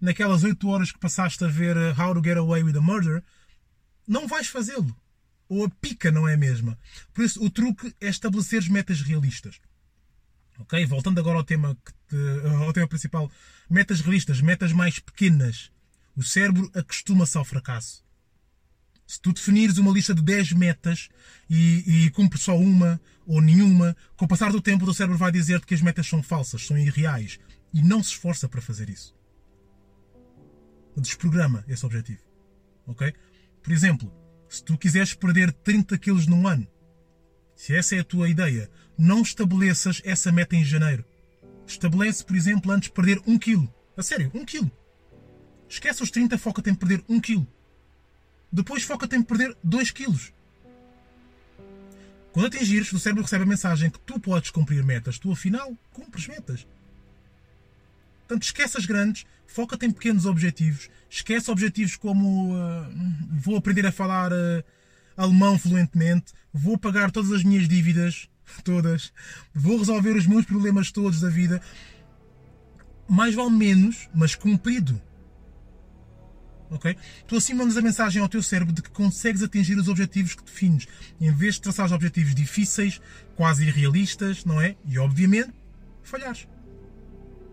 naquelas 0.02 0.44
8 0.44 0.68
horas 0.68 0.92
que 0.92 0.98
passaste 0.98 1.44
a 1.44 1.48
ver 1.48 1.78
uh, 1.78 2.02
How 2.02 2.16
to 2.16 2.24
Get 2.24 2.38
Away 2.38 2.64
with 2.64 2.76
a 2.76 2.82
Murder, 2.82 3.24
não 4.08 4.28
vais 4.28 4.48
fazê-lo. 4.48 4.96
Ou 5.48 5.66
a 5.66 5.70
pica 5.70 6.12
não 6.12 6.28
é 6.28 6.34
a 6.34 6.38
mesma. 6.38 6.78
Por 7.14 7.24
isso, 7.24 7.44
o 7.44 7.50
truque 7.52 7.94
é 8.02 8.10
estabelecer 8.10 8.68
metas 8.72 9.02
realistas. 9.02 9.60
Ok? 10.60 10.86
Voltando 10.86 11.20
agora 11.20 11.38
ao 11.38 11.44
tema, 11.44 11.76
te, 12.08 12.16
ao 12.64 12.74
tema 12.74 12.88
principal. 12.88 13.32
Metas 13.70 14.02
realistas, 14.02 14.42
metas 14.42 14.72
mais 14.72 15.00
pequenas. 15.00 15.72
O 16.16 16.24
cérebro 16.24 16.70
acostuma-se 16.74 17.38
ao 17.38 17.46
fracasso. 17.46 18.04
Se 19.08 19.20
tu 19.20 19.34
definires 19.34 19.78
uma 19.78 19.92
lista 19.92 20.14
de 20.14 20.22
10 20.22 20.54
metas 20.54 21.10
e, 21.50 22.06
e 22.06 22.12
cumpres 22.12 22.44
só 22.44 22.56
uma 22.56 23.02
ou 23.26 23.42
nenhuma, 23.42 23.96
com 24.16 24.26
o 24.26 24.28
passar 24.28 24.52
do 24.52 24.62
tempo 24.62 24.84
o 24.84 24.88
teu 24.88 24.94
cérebro 24.94 25.18
vai 25.18 25.32
dizer-te 25.32 25.66
que 25.66 25.74
as 25.74 25.82
metas 25.82 26.06
são 26.06 26.22
falsas, 26.22 26.66
são 26.66 26.78
irreais. 26.78 27.40
E 27.74 27.82
não 27.82 28.04
se 28.04 28.12
esforça 28.12 28.48
para 28.48 28.62
fazer 28.62 28.90
isso. 28.90 29.16
Desprograma 30.98 31.64
esse 31.68 31.86
objetivo. 31.86 32.22
Ok? 32.86 33.14
Por 33.64 33.72
exemplo, 33.72 34.14
se 34.50 34.64
tu 34.64 34.78
quiseres 34.78 35.14
perder 35.14 35.54
30 35.54 35.98
quilos 35.98 36.28
num 36.28 36.48
ano, 36.48 36.68
se 37.60 37.76
essa 37.76 37.94
é 37.94 38.00
a 38.00 38.06
tua 38.06 38.30
ideia, 38.30 38.72
não 38.98 39.22
estabeleças 39.22 40.02
essa 40.06 40.32
meta 40.32 40.56
em 40.56 40.64
janeiro. 40.64 41.04
Estabelece, 41.68 42.24
por 42.24 42.34
exemplo, 42.34 42.72
antes 42.72 42.88
de 42.88 42.96
perder 42.96 43.22
1 43.28 43.38
kg. 43.38 43.70
A 43.98 44.02
sério, 44.02 44.32
1 44.34 44.46
kg. 44.46 44.72
Esquece 45.68 46.02
os 46.02 46.10
30, 46.10 46.38
foca-te 46.38 46.70
em 46.70 46.74
perder 46.74 47.04
1 47.10 47.20
kg. 47.20 47.46
Depois 48.50 48.84
foca-te 48.84 49.18
em 49.18 49.22
perder 49.22 49.58
2 49.62 49.92
kg. 49.92 50.34
Quando 52.32 52.46
atingires, 52.46 52.94
o 52.94 52.98
cérebro 52.98 53.24
recebe 53.24 53.44
a 53.44 53.48
mensagem 53.48 53.90
que 53.90 54.00
tu 54.00 54.22
podes 54.22 54.52
cumprir 54.52 54.82
metas. 54.82 55.20
Tu, 55.20 55.30
afinal, 55.30 55.78
cumpres 55.92 56.30
metas. 56.30 56.66
Portanto, 58.20 58.44
esquece 58.44 58.78
as 58.78 58.86
grandes, 58.86 59.26
foca-te 59.46 59.86
em 59.86 59.92
pequenos 59.92 60.26
objetivos. 60.26 60.90
Esquece 61.10 61.52
objetivos 61.52 61.98
como 61.98 62.54
uh, 62.54 62.86
vou 63.34 63.58
aprender 63.58 63.86
a 63.86 63.92
falar 63.92 64.32
uh, 64.32 64.64
alemão 65.20 65.60
fluentemente, 65.60 66.32
vou 66.54 66.78
pagar 66.78 67.12
todas 67.12 67.34
as 67.34 67.44
minhas 67.44 67.68
dívidas, 67.68 68.30
todas, 68.64 69.12
vou 69.54 69.78
resolver 69.78 70.16
os 70.16 70.26
meus 70.26 70.46
problemas 70.46 70.92
todos 70.92 71.20
da 71.20 71.30
vida. 71.30 71.62
Mais 73.08 73.36
vale 73.36 73.50
menos, 73.50 74.08
mas 74.16 74.34
cumprido. 74.34 75.00
Ok? 76.72 76.96
Tu 77.28 77.36
assim 77.36 77.54
mandas 77.54 77.76
a 77.76 77.82
mensagem 77.82 78.22
ao 78.22 78.30
teu 78.30 78.42
cérebro 78.42 78.74
de 78.74 78.82
que 78.82 78.92
consegues 78.92 79.44
atingir 79.44 79.78
os 79.78 79.90
objetivos 79.90 80.36
que 80.36 80.44
defines, 80.44 80.88
em 81.20 81.34
vez 81.34 81.56
de 81.56 81.62
traçar 81.62 81.88
os 81.88 81.92
objetivos 81.92 82.34
difíceis, 82.34 83.02
quase 83.36 83.68
irrealistas, 83.68 84.46
não 84.46 84.62
é? 84.62 84.78
E 84.86 84.98
obviamente, 84.98 85.52
falhares. 86.02 86.48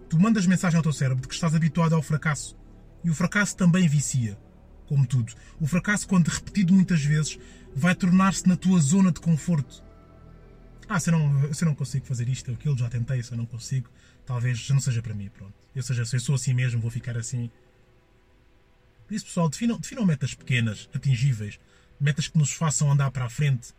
Tu 0.09 0.21
mandas 0.21 0.47
mensagem 0.47 0.77
ao 0.77 0.83
teu 0.85 0.93
cérebro 0.93 1.23
de 1.23 1.29
que 1.29 1.35
estás 1.35 1.55
habituado 1.55 1.95
ao 1.95 2.03
fracasso. 2.03 2.57
E 3.03 3.11
o 3.11 3.15
fracasso 3.15 3.57
também 3.57 3.89
vicia 3.89 4.39
como 4.87 5.07
tudo. 5.07 5.33
O 5.61 5.67
fracasso, 5.67 6.07
quando 6.07 6.29
repetido 6.29 6.73
muitas 6.73 7.03
vezes, 7.03 7.39
vai 7.75 7.95
tornar-se 7.95 8.49
na 8.49 8.57
tua 8.57 8.81
zona 8.81 9.13
de 9.13 9.21
conforto. 9.21 9.85
Ah, 10.89 11.01
se 11.01 11.11
eu, 11.11 11.19
não, 11.19 11.53
se 11.53 11.65
eu 11.65 11.67
não 11.67 11.75
consigo 11.75 12.07
fazer 12.07 12.29
isto 12.29 12.49
ou 12.49 12.55
aquilo, 12.55 12.79
já 12.79 12.89
tentei, 12.89 13.23
se 13.23 13.33
eu 13.33 13.39
não 13.39 13.47
consigo, 13.47 13.91
talvez 14.25 14.59
já 14.59 14.73
não 14.73 14.81
seja 14.81 15.03
para 15.03 15.15
mim, 15.15 15.29
pronto. 15.29 15.55
Ou 15.75 15.83
seja, 15.83 16.05
se 16.05 16.17
eu 16.17 16.21
sou 16.21 16.35
assim 16.37 16.55
mesmo, 16.55 16.81
vou 16.81 16.91
ficar 16.91 17.17
assim. 17.17 17.51
Por 19.07 19.15
isso, 19.15 19.27
pessoal, 19.27 19.49
definam, 19.49 19.79
definam 19.79 20.07
metas 20.07 20.35
pequenas, 20.35 20.89
atingíveis, 20.95 21.59
metas 22.01 22.29
que 22.29 22.39
nos 22.39 22.53
façam 22.53 22.91
andar 22.91 23.11
para 23.11 23.25
a 23.25 23.31
frente, 23.31 23.75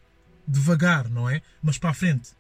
devagar, 0.48 1.10
não 1.10 1.30
é? 1.30 1.42
Mas 1.62 1.78
para 1.78 1.90
a 1.90 1.94
frente, 1.94 2.32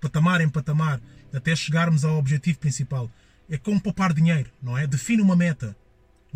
patamar 0.00 0.40
em 0.40 0.48
patamar, 0.48 1.00
até 1.32 1.54
chegarmos 1.54 2.04
ao 2.04 2.18
objetivo 2.18 2.58
principal. 2.58 3.10
É 3.48 3.56
como 3.56 3.80
poupar 3.80 4.12
dinheiro, 4.12 4.50
não 4.62 4.76
é? 4.76 4.86
Define 4.86 5.22
uma 5.22 5.36
meta. 5.36 5.76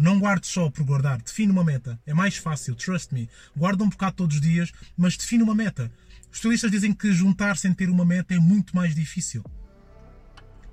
Não 0.00 0.18
guarde 0.18 0.46
só 0.46 0.70
por 0.70 0.82
guardar, 0.82 1.20
define 1.20 1.52
uma 1.52 1.62
meta. 1.62 2.00
É 2.06 2.14
mais 2.14 2.38
fácil, 2.38 2.74
trust 2.74 3.12
me. 3.12 3.28
Guarda 3.54 3.84
um 3.84 3.88
bocado 3.90 4.16
todos 4.16 4.36
os 4.36 4.40
dias, 4.40 4.72
mas 4.96 5.14
define 5.14 5.42
uma 5.42 5.54
meta. 5.54 5.92
Os 6.30 6.38
estilistas 6.38 6.70
dizem 6.70 6.94
que 6.94 7.12
juntar 7.12 7.58
sem 7.58 7.74
ter 7.74 7.90
uma 7.90 8.02
meta 8.02 8.32
é 8.32 8.38
muito 8.38 8.74
mais 8.74 8.94
difícil. 8.94 9.44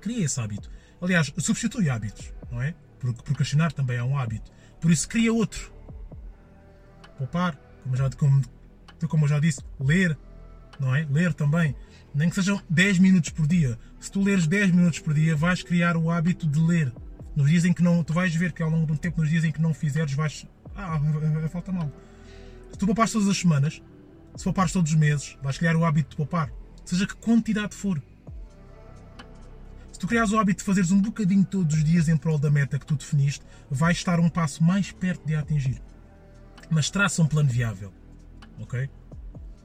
Cria 0.00 0.24
esse 0.24 0.40
hábito. 0.40 0.70
Aliás, 0.98 1.30
substitui 1.36 1.90
hábitos, 1.90 2.32
não 2.50 2.62
é? 2.62 2.74
Porque 2.98 3.22
procrastinar 3.22 3.70
também 3.70 3.98
é 3.98 4.02
um 4.02 4.16
hábito. 4.16 4.50
Por 4.80 4.90
isso, 4.90 5.06
cria 5.06 5.30
outro. 5.30 5.70
Poupar, 7.18 7.54
como 7.82 7.96
já, 7.96 8.08
como, 8.08 8.42
como 9.08 9.24
eu 9.26 9.28
já 9.28 9.38
disse, 9.38 9.60
ler, 9.78 10.18
não 10.80 10.96
é? 10.96 11.04
Ler 11.04 11.34
também. 11.34 11.76
Nem 12.14 12.30
que 12.30 12.34
sejam 12.34 12.62
10 12.70 12.98
minutos 12.98 13.28
por 13.28 13.46
dia. 13.46 13.78
Se 14.00 14.10
tu 14.10 14.22
leres 14.22 14.46
10 14.46 14.70
minutos 14.70 15.00
por 15.00 15.12
dia, 15.12 15.36
vais 15.36 15.62
criar 15.62 15.98
o 15.98 16.10
hábito 16.10 16.46
de 16.46 16.58
ler. 16.58 16.90
Nos 17.38 17.48
dias 17.48 17.64
em 17.64 17.72
que 17.72 17.84
não. 17.84 18.02
Tu 18.02 18.12
vais 18.12 18.34
ver 18.34 18.50
que 18.50 18.60
ao 18.64 18.68
longo 18.68 18.84
do 18.84 18.98
tempo, 18.98 19.20
nos 19.20 19.30
dias 19.30 19.44
em 19.44 19.52
que 19.52 19.62
não 19.62 19.72
fizeres, 19.72 20.12
vais. 20.12 20.44
Ah, 20.74 21.00
falta 21.48 21.70
mal. 21.70 21.88
Se 22.72 22.76
tu 22.76 22.84
poupares 22.84 23.12
todas 23.12 23.28
as 23.28 23.38
semanas, 23.38 23.80
se 24.34 24.42
poupares 24.42 24.72
todos 24.72 24.90
os 24.90 24.98
meses, 24.98 25.38
vais 25.40 25.56
criar 25.56 25.76
o 25.76 25.84
hábito 25.84 26.10
de 26.10 26.16
poupar. 26.16 26.50
Seja 26.84 27.06
que 27.06 27.14
quantidade 27.14 27.76
for. 27.76 28.02
Se 29.92 30.00
tu 30.00 30.08
criares 30.08 30.32
o 30.32 30.38
hábito 30.40 30.58
de 30.58 30.64
fazeres 30.64 30.90
um 30.90 31.00
bocadinho 31.00 31.44
todos 31.44 31.76
os 31.76 31.84
dias 31.84 32.08
em 32.08 32.16
prol 32.16 32.38
da 32.38 32.50
meta 32.50 32.76
que 32.76 32.84
tu 32.84 32.96
definiste, 32.96 33.44
vais 33.70 33.96
estar 33.96 34.18
um 34.18 34.28
passo 34.28 34.64
mais 34.64 34.90
perto 34.90 35.24
de 35.24 35.36
a 35.36 35.38
atingir. 35.38 35.80
Mas 36.68 36.90
traça 36.90 37.22
um 37.22 37.26
plano 37.28 37.48
viável. 37.48 37.92
Ok? 38.58 38.90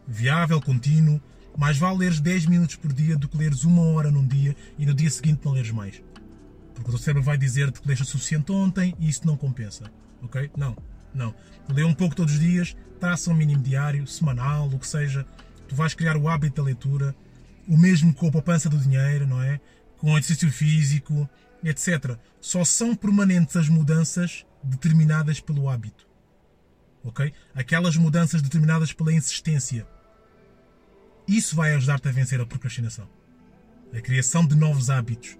Viável, 0.08 0.62
contínuo. 0.62 1.20
Mais 1.58 1.76
vale 1.76 1.98
leres 1.98 2.20
10 2.20 2.46
minutos 2.46 2.76
por 2.76 2.94
dia 2.94 3.18
do 3.18 3.28
que 3.28 3.38
leres 3.38 3.64
uma 3.64 3.82
hora 3.82 4.12
num 4.12 4.28
dia 4.28 4.56
e 4.78 4.86
no 4.86 4.94
dia 4.94 5.10
seguinte 5.10 5.42
não 5.44 5.54
leres 5.54 5.72
mais. 5.72 6.04
Porque 6.84 6.98
o 6.98 7.00
teu 7.00 7.06
cérebro 7.06 7.24
vai 7.24 7.38
dizer-te 7.38 7.82
que 7.82 7.88
leste 7.88 8.02
o 8.02 8.06
suficiente 8.06 8.52
ontem 8.52 8.94
e 9.00 9.08
isso 9.08 9.26
não 9.26 9.38
compensa. 9.38 9.90
Ok? 10.22 10.52
Não, 10.56 10.76
não. 11.14 11.34
Lê 11.70 11.84
um 11.84 11.94
pouco 11.94 12.14
todos 12.14 12.34
os 12.34 12.40
dias, 12.40 12.76
traça 13.00 13.30
um 13.30 13.34
mínimo 13.34 13.64
diário, 13.64 14.06
semanal, 14.06 14.68
o 14.68 14.78
que 14.78 14.88
seja. 14.88 15.26
Tu 15.68 15.76
vais 15.76 15.94
criar 15.94 16.18
o 16.18 16.28
hábito 16.28 16.58
da 16.58 16.64
leitura, 16.64 17.16
o 17.68 17.78
mesmo 17.78 18.14
com 18.14 18.28
a 18.28 18.32
poupança 18.32 18.70
do 18.70 18.78
dinheiro, 18.78 19.26
não 19.26 19.42
é? 19.42 19.62
Com 19.98 20.12
o 20.12 20.18
exercício 20.18 20.52
físico, 20.52 21.28
etc. 21.64 22.18
Só 22.42 22.66
são 22.66 22.94
permanentes 22.96 23.56
as 23.56 23.70
mudanças 23.70 24.46
determinadas 24.62 25.40
pelo 25.40 25.70
hábito. 25.70 26.06
Ok? 27.02 27.34
Aquelas 27.56 27.96
mudanças 27.96 28.42
determinadas 28.42 28.92
pela 28.92 29.14
insistência. 29.14 29.88
Isso 31.26 31.56
vai 31.56 31.74
ajudar-te 31.76 32.10
a 32.10 32.12
vencer 32.12 32.42
a 32.42 32.46
procrastinação. 32.46 33.08
A 33.94 34.02
criação 34.02 34.46
de 34.46 34.56
novos 34.56 34.90
hábitos. 34.90 35.38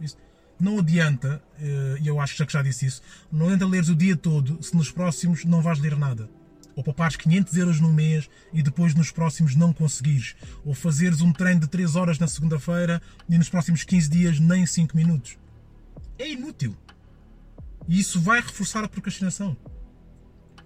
Isso. 0.00 0.16
Não 0.58 0.78
adianta, 0.78 1.42
eh, 1.60 1.98
e 2.00 2.08
eu 2.08 2.18
acho 2.18 2.44
que 2.44 2.52
já 2.52 2.62
disse 2.62 2.86
isso, 2.86 3.02
não 3.30 3.46
adianta 3.46 3.66
leres 3.66 3.88
o 3.90 3.94
dia 3.94 4.16
todo 4.16 4.62
se 4.62 4.74
nos 4.74 4.90
próximos 4.90 5.44
não 5.44 5.60
vais 5.60 5.78
ler 5.78 5.96
nada. 5.96 6.30
Ou 6.74 6.82
poupares 6.82 7.16
500 7.16 7.56
euros 7.56 7.80
no 7.80 7.92
mês 7.92 8.28
e 8.52 8.62
depois 8.62 8.94
nos 8.94 9.10
próximos 9.10 9.54
não 9.54 9.72
conseguires. 9.72 10.34
Ou 10.64 10.74
fazeres 10.74 11.20
um 11.20 11.32
treino 11.32 11.60
de 11.60 11.68
3 11.68 11.96
horas 11.96 12.18
na 12.18 12.26
segunda-feira 12.26 13.00
e 13.28 13.38
nos 13.38 13.48
próximos 13.48 13.82
15 13.82 14.10
dias 14.10 14.40
nem 14.40 14.66
5 14.66 14.94
minutos. 14.96 15.38
É 16.18 16.30
inútil. 16.30 16.76
E 17.88 17.98
isso 17.98 18.20
vai 18.20 18.40
reforçar 18.40 18.84
a 18.84 18.88
procrastinação. 18.88 19.56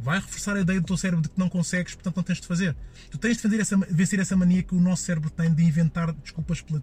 Vai 0.00 0.18
reforçar 0.18 0.56
a 0.56 0.60
ideia 0.60 0.80
do 0.80 0.86
teu 0.86 0.96
cérebro 0.96 1.22
de 1.22 1.28
que 1.28 1.38
não 1.38 1.48
consegues, 1.48 1.94
portanto 1.94 2.16
não 2.16 2.22
tens 2.22 2.40
de 2.40 2.46
fazer. 2.46 2.74
Tu 3.10 3.18
tens 3.18 3.36
de 3.36 3.46
vencer 3.48 4.18
essa, 4.18 4.22
essa 4.22 4.36
mania 4.36 4.62
que 4.62 4.74
o 4.74 4.80
nosso 4.80 5.02
cérebro 5.02 5.30
tem 5.30 5.52
de 5.52 5.62
inventar 5.62 6.12
desculpas, 6.12 6.60
pela, 6.60 6.82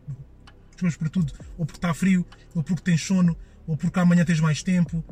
desculpas 0.86 0.98
para 0.98 1.10
tudo. 1.10 1.34
Ou 1.57 1.65
porque 1.65 1.77
está 1.77 1.93
frio, 1.93 2.25
ou 2.53 2.63
porque 2.63 2.81
tens 2.81 3.01
sono, 3.01 3.36
ou 3.65 3.75
porque 3.75 4.00
amanhã 4.00 4.24
tens 4.24 4.39
mais 4.39 4.63
tempo, 4.63 5.03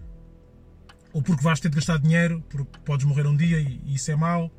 ou 1.12 1.22
porque 1.22 1.43
vais 1.43 1.60
ter 1.60 1.69
de 1.69 1.75
gastar 1.75 1.98
dinheiro, 1.98 2.43
porque 2.50 2.79
podes 2.79 3.05
morrer 3.05 3.25
um 3.25 3.36
dia 3.36 3.60
e, 3.60 3.81
e 3.86 3.95
isso 3.95 4.12
é 4.12 4.15
mau. 4.15 4.51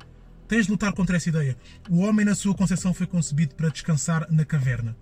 Tens 0.47 0.65
de 0.65 0.71
lutar 0.71 0.93
contra 0.93 1.17
essa 1.17 1.29
ideia. 1.29 1.57
O 1.89 1.99
homem, 1.99 2.25
na 2.25 2.33
sua 2.33 2.55
concepção, 2.55 2.93
foi 2.93 3.05
concebido 3.05 3.53
para 3.55 3.69
descansar 3.69 4.25
na 4.31 4.45
caverna. 4.45 4.95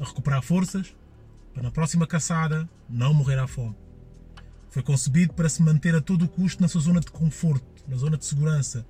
A 0.00 0.04
recuperar 0.04 0.42
forças, 0.42 0.94
para 1.52 1.62
na 1.62 1.70
próxima 1.70 2.06
caçada 2.06 2.68
não 2.88 3.14
morrer 3.14 3.38
à 3.38 3.46
fome. 3.46 3.76
Foi 4.70 4.82
concebido 4.82 5.32
para 5.34 5.48
se 5.48 5.62
manter 5.62 5.94
a 5.94 6.00
todo 6.00 6.28
custo 6.28 6.60
na 6.60 6.68
sua 6.68 6.80
zona 6.80 7.00
de 7.00 7.10
conforto, 7.10 7.64
na 7.88 7.96
zona 7.96 8.16
de 8.16 8.24
segurança. 8.24 8.86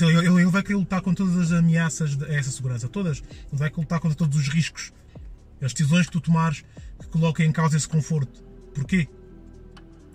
Ele, 0.00 0.40
ele 0.40 0.46
vai 0.46 0.62
querer 0.62 0.76
lutar 0.76 1.00
com 1.00 1.14
todas 1.14 1.36
as 1.36 1.52
ameaças 1.52 2.20
a 2.22 2.32
essa 2.32 2.50
segurança, 2.50 2.88
todas. 2.88 3.18
Ele 3.18 3.58
vai 3.58 3.70
querer 3.70 3.82
lutar 3.82 4.00
contra 4.00 4.16
todos 4.16 4.38
os 4.38 4.48
riscos, 4.48 4.92
as 5.60 5.72
decisões 5.72 6.06
que 6.06 6.12
tu 6.12 6.20
tomares 6.20 6.64
que 7.00 7.08
coloquem 7.08 7.46
em 7.46 7.52
causa 7.52 7.76
esse 7.76 7.88
conforto. 7.88 8.42
Porquê? 8.74 9.08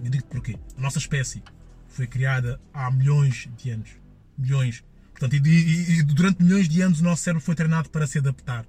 Eu 0.03 0.09
digo 0.09 0.25
porquê. 0.25 0.57
A 0.77 0.81
nossa 0.81 0.97
espécie 0.97 1.43
foi 1.87 2.07
criada 2.07 2.59
há 2.73 2.89
milhões 2.91 3.49
de 3.57 3.69
anos. 3.71 3.89
Milhões. 4.37 4.83
Portanto, 5.11 5.35
e, 5.35 5.49
e, 5.49 5.99
e 5.99 6.03
durante 6.03 6.41
milhões 6.41 6.69
de 6.69 6.81
anos 6.81 7.01
o 7.01 7.03
nosso 7.03 7.23
cérebro 7.23 7.43
foi 7.43 7.55
treinado 7.55 7.89
para 7.89 8.07
se 8.07 8.17
adaptar 8.17 8.65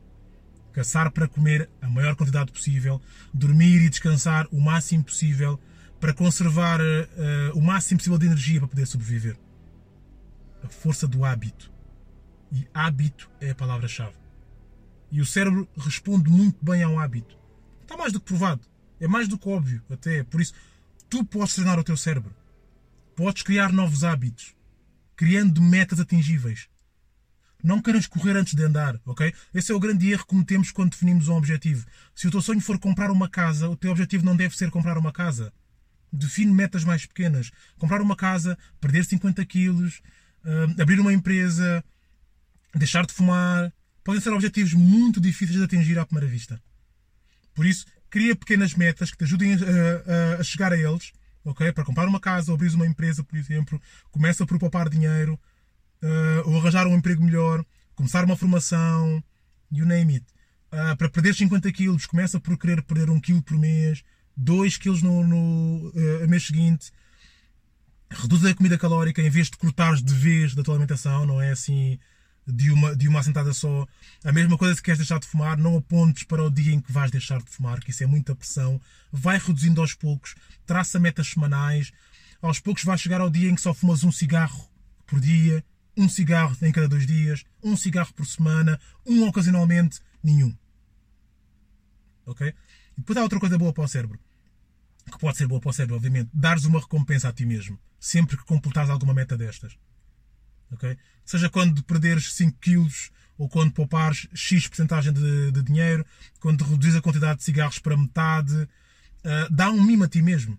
caçar 0.73 1.11
para 1.11 1.29
comer 1.29 1.69
a 1.81 1.89
maior 1.89 2.15
quantidade 2.15 2.53
possível, 2.53 3.01
dormir 3.33 3.83
e 3.83 3.89
descansar 3.89 4.47
o 4.51 4.61
máximo 4.61 5.05
possível 5.05 5.61
para 5.99 6.15
conservar 6.15 6.81
uh, 6.81 7.59
o 7.59 7.61
máximo 7.61 7.99
possível 7.99 8.19
de 8.19 8.27
energia 8.27 8.61
para 8.61 8.69
poder 8.69 8.87
sobreviver. 8.87 9.37
A 10.63 10.69
força 10.69 11.07
do 11.07 11.25
hábito. 11.25 11.73
E 12.53 12.67
hábito 12.75 13.31
é 13.41 13.51
a 13.51 13.55
palavra-chave. 13.55 14.17
E 15.11 15.21
o 15.21 15.27
cérebro 15.27 15.69
responde 15.77 16.31
muito 16.31 16.65
bem 16.65 16.83
ao 16.83 16.99
hábito. 16.99 17.37
Está 17.83 17.97
mais 17.97 18.13
do 18.13 18.21
que 18.21 18.27
provado. 18.27 18.63
É 19.01 19.09
mais 19.09 19.27
do 19.27 19.39
que 19.39 19.49
óbvio, 19.49 19.83
até. 19.91 20.23
Por 20.23 20.41
isso, 20.41 20.53
tu 21.09 21.25
podes 21.25 21.55
treinar 21.55 21.79
o 21.79 21.85
teu 21.85 21.97
cérebro. 21.97 22.35
Podes 23.17 23.43
criar 23.43 23.73
novos 23.73 24.05
hábitos, 24.05 24.55
criando 25.17 25.61
metas 25.61 25.99
atingíveis. 25.99 26.69
Não 27.63 27.83
queiras 27.83 28.07
correr 28.07 28.37
antes 28.37 28.55
de 28.55 28.63
andar, 28.63 28.99
ok? 29.05 29.35
Esse 29.53 29.73
é 29.73 29.75
o 29.75 29.81
grande 29.81 30.11
erro 30.11 30.23
que 30.23 30.29
cometemos 30.29 30.71
quando 30.71 30.93
definimos 30.93 31.29
um 31.29 31.35
objetivo. 31.35 31.87
Se 32.15 32.27
o 32.27 32.31
teu 32.31 32.41
sonho 32.41 32.61
for 32.61 32.79
comprar 32.79 33.11
uma 33.11 33.29
casa, 33.29 33.69
o 33.69 33.77
teu 33.77 33.91
objetivo 33.91 34.25
não 34.25 34.37
deve 34.37 34.57
ser 34.57 34.71
comprar 34.71 34.97
uma 34.97 35.13
casa. 35.13 35.53
Define 36.13 36.53
metas 36.53 36.85
mais 36.85 37.05
pequenas. 37.05 37.51
Comprar 37.79 38.01
uma 38.01 38.17
casa, 38.17 38.57
perder 38.81 39.05
50 39.05 39.45
quilos, 39.45 40.01
uh, 40.45 40.83
abrir 40.83 41.01
uma 41.01 41.13
empresa, 41.13 41.85
deixar 42.75 43.07
de 43.07 43.13
fumar. 43.13 43.73
Podem 44.03 44.21
ser 44.21 44.33
objetivos 44.33 44.73
muito 44.73 45.21
difíceis 45.21 45.59
de 45.59 45.65
atingir 45.65 45.99
à 45.99 46.07
primeira 46.07 46.31
vista. 46.31 46.61
Por 47.55 47.67
isso, 47.67 47.87
cria 48.09 48.35
pequenas 48.35 48.75
metas 48.75 49.11
que 49.11 49.19
te 49.19 49.25
ajudem 49.25 49.55
a, 49.55 49.57
a, 49.57 50.41
a 50.41 50.43
chegar 50.43 50.73
a 50.73 50.77
eles, 50.77 51.13
ok? 51.45 51.73
Para 51.73 51.85
comprar 51.85 52.09
uma 52.09 52.21
casa 52.21 52.51
ou 52.51 52.57
abrir 52.57 52.75
uma 52.75 52.87
empresa, 52.87 53.23
por 53.23 53.39
exemplo. 53.39 53.81
Começa 54.11 54.47
por 54.47 54.59
poupar 54.59 54.89
dinheiro 54.89 55.39
uh, 56.03 56.49
ou 56.49 56.59
arranjar 56.59 56.87
um 56.87 56.97
emprego 56.97 57.23
melhor, 57.23 57.65
começar 57.95 58.25
uma 58.25 58.37
formação, 58.37 59.23
you 59.71 59.87
name 59.87 60.15
it. 60.15 60.27
Uh, 60.73 60.97
para 60.97 61.09
perder 61.09 61.35
50 61.35 61.71
quilos, 61.73 62.07
começa 62.07 62.39
por 62.41 62.57
querer 62.59 62.83
perder 62.83 63.11
1 63.11 63.21
quilo 63.21 63.43
por 63.43 63.59
mês, 63.59 64.03
2 64.37 64.77
quilos 64.77 65.03
no, 65.03 65.27
no 65.27 65.89
uh, 65.91 66.29
mês 66.29 66.47
seguinte. 66.47 66.91
Reduz 68.11 68.45
a 68.45 68.55
comida 68.55 68.77
calórica 68.77 69.23
em 69.23 69.31
vez 69.31 69.49
de 69.49 69.57
cortares 69.57 70.03
de 70.03 70.13
vez 70.13 70.55
da 70.55 70.63
tua 70.63 70.75
alimentação, 70.75 71.25
não 71.25 71.41
é 71.41 71.53
assim 71.53 71.99
de 72.47 72.71
uma, 72.71 72.97
de 72.97 73.09
uma 73.09 73.21
assentada 73.21 73.53
só. 73.53 73.87
A 74.25 74.33
mesma 74.33 74.59
coisa 74.59 74.75
se 74.75 74.83
queres 74.83 74.99
deixar 74.99 75.21
de 75.21 75.27
fumar, 75.27 75.57
não 75.57 75.77
apontes 75.77 76.25
para 76.25 76.43
o 76.43 76.51
dia 76.51 76.75
em 76.75 76.81
que 76.81 76.93
vais 76.93 77.11
deixar 77.11 77.41
de 77.41 77.51
fumar, 77.51 77.81
que 77.81 77.91
isso 77.91 78.03
é 78.03 78.07
muita 78.07 78.35
pressão. 78.35 78.81
Vai 79.13 79.39
reduzindo 79.39 79.81
aos 79.81 79.95
poucos, 79.95 80.35
traça 80.67 80.99
metas 80.99 81.29
semanais. 81.29 81.93
Aos 82.43 82.59
poucos 82.59 82.85
vai 82.85 82.99
chegar 82.99 83.21
ao 83.21 83.31
dia 83.31 83.49
em 83.49 83.55
que 83.55 83.61
só 83.61 83.73
fumas 83.73 84.03
um 84.03 84.11
cigarro 84.11 84.69
por 85.07 85.21
dia, 85.21 85.65
um 85.97 86.09
cigarro 86.09 86.57
em 86.63 86.73
cada 86.73 86.89
dois 86.89 87.07
dias, 87.07 87.45
um 87.63 87.77
cigarro 87.77 88.13
por 88.15 88.27
semana, 88.27 88.81
um 89.07 89.27
ocasionalmente, 89.29 90.01
nenhum. 90.23 90.55
Ok? 92.27 92.49
E 92.49 93.01
depois 93.01 93.17
há 93.17 93.23
outra 93.23 93.39
coisa 93.41 93.59
boa 93.59 93.73
para 93.73 93.85
o 93.85 93.89
cérebro. 93.89 94.19
Que 95.11 95.19
pode 95.19 95.37
ser 95.37 95.47
boa 95.47 95.61
para 95.61 95.71
o 95.71 95.73
cérebro, 95.73 95.97
obviamente. 95.97 96.31
Dares 96.33 96.65
uma 96.65 96.81
recompensa 96.81 97.29
a 97.29 97.33
ti 97.33 97.45
mesmo. 97.45 97.79
Sempre 98.01 98.37
que 98.37 98.45
completares 98.45 98.91
alguma 98.91 99.15
meta 99.15 99.37
destas. 99.37 99.77
Ok? 100.73 100.97
Seja 101.25 101.49
quando 101.49 101.83
perderes 101.85 102.33
5 102.35 102.59
quilos 102.59 103.13
ou 103.39 103.49
quando 103.49 103.73
poupares 103.73 104.27
X 104.35 104.67
porcentagem 104.67 105.13
de, 105.13 105.53
de 105.53 105.63
dinheiro, 105.63 106.05
quando 106.41 106.65
reduzires 106.65 106.97
a 106.97 107.03
quantidade 107.03 107.39
de 107.39 107.45
cigarros 107.45 107.79
para 107.79 107.97
metade, 107.97 108.55
uh, 108.55 109.51
dá 109.51 109.71
um 109.71 109.83
mimo 109.83 110.05
a 110.05 110.09
ti 110.09 110.23
mesmo. 110.23 110.59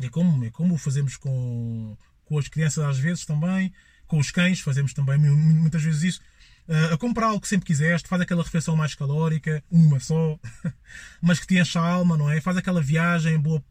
É 0.00 0.08
como, 0.08 0.44
é 0.44 0.50
como 0.50 0.76
fazemos 0.76 1.16
com, 1.16 1.96
com 2.24 2.38
as 2.38 2.48
crianças 2.48 2.84
às 2.84 2.98
vezes 2.98 3.24
também 3.24 3.72
com 4.06 4.18
os 4.18 4.30
cães, 4.30 4.60
fazemos 4.60 4.92
também 4.92 5.18
muitas 5.18 5.82
vezes 5.82 6.02
isso. 6.02 6.20
Uh, 6.68 6.94
a 6.94 6.98
comprar 6.98 7.26
algo 7.26 7.40
que 7.40 7.48
sempre 7.48 7.66
quiseste, 7.66 8.08
faz 8.08 8.20
aquela 8.22 8.42
refeição 8.42 8.74
mais 8.74 8.94
calórica, 8.94 9.62
uma 9.70 10.00
só, 10.00 10.38
mas 11.22 11.38
que 11.38 11.46
te 11.46 11.58
enche 11.58 11.78
a 11.78 11.82
alma, 11.82 12.16
não 12.16 12.30
é? 12.30 12.40
Faz 12.40 12.56
aquela 12.56 12.80
viagem 12.80 13.38
boa 13.38 13.62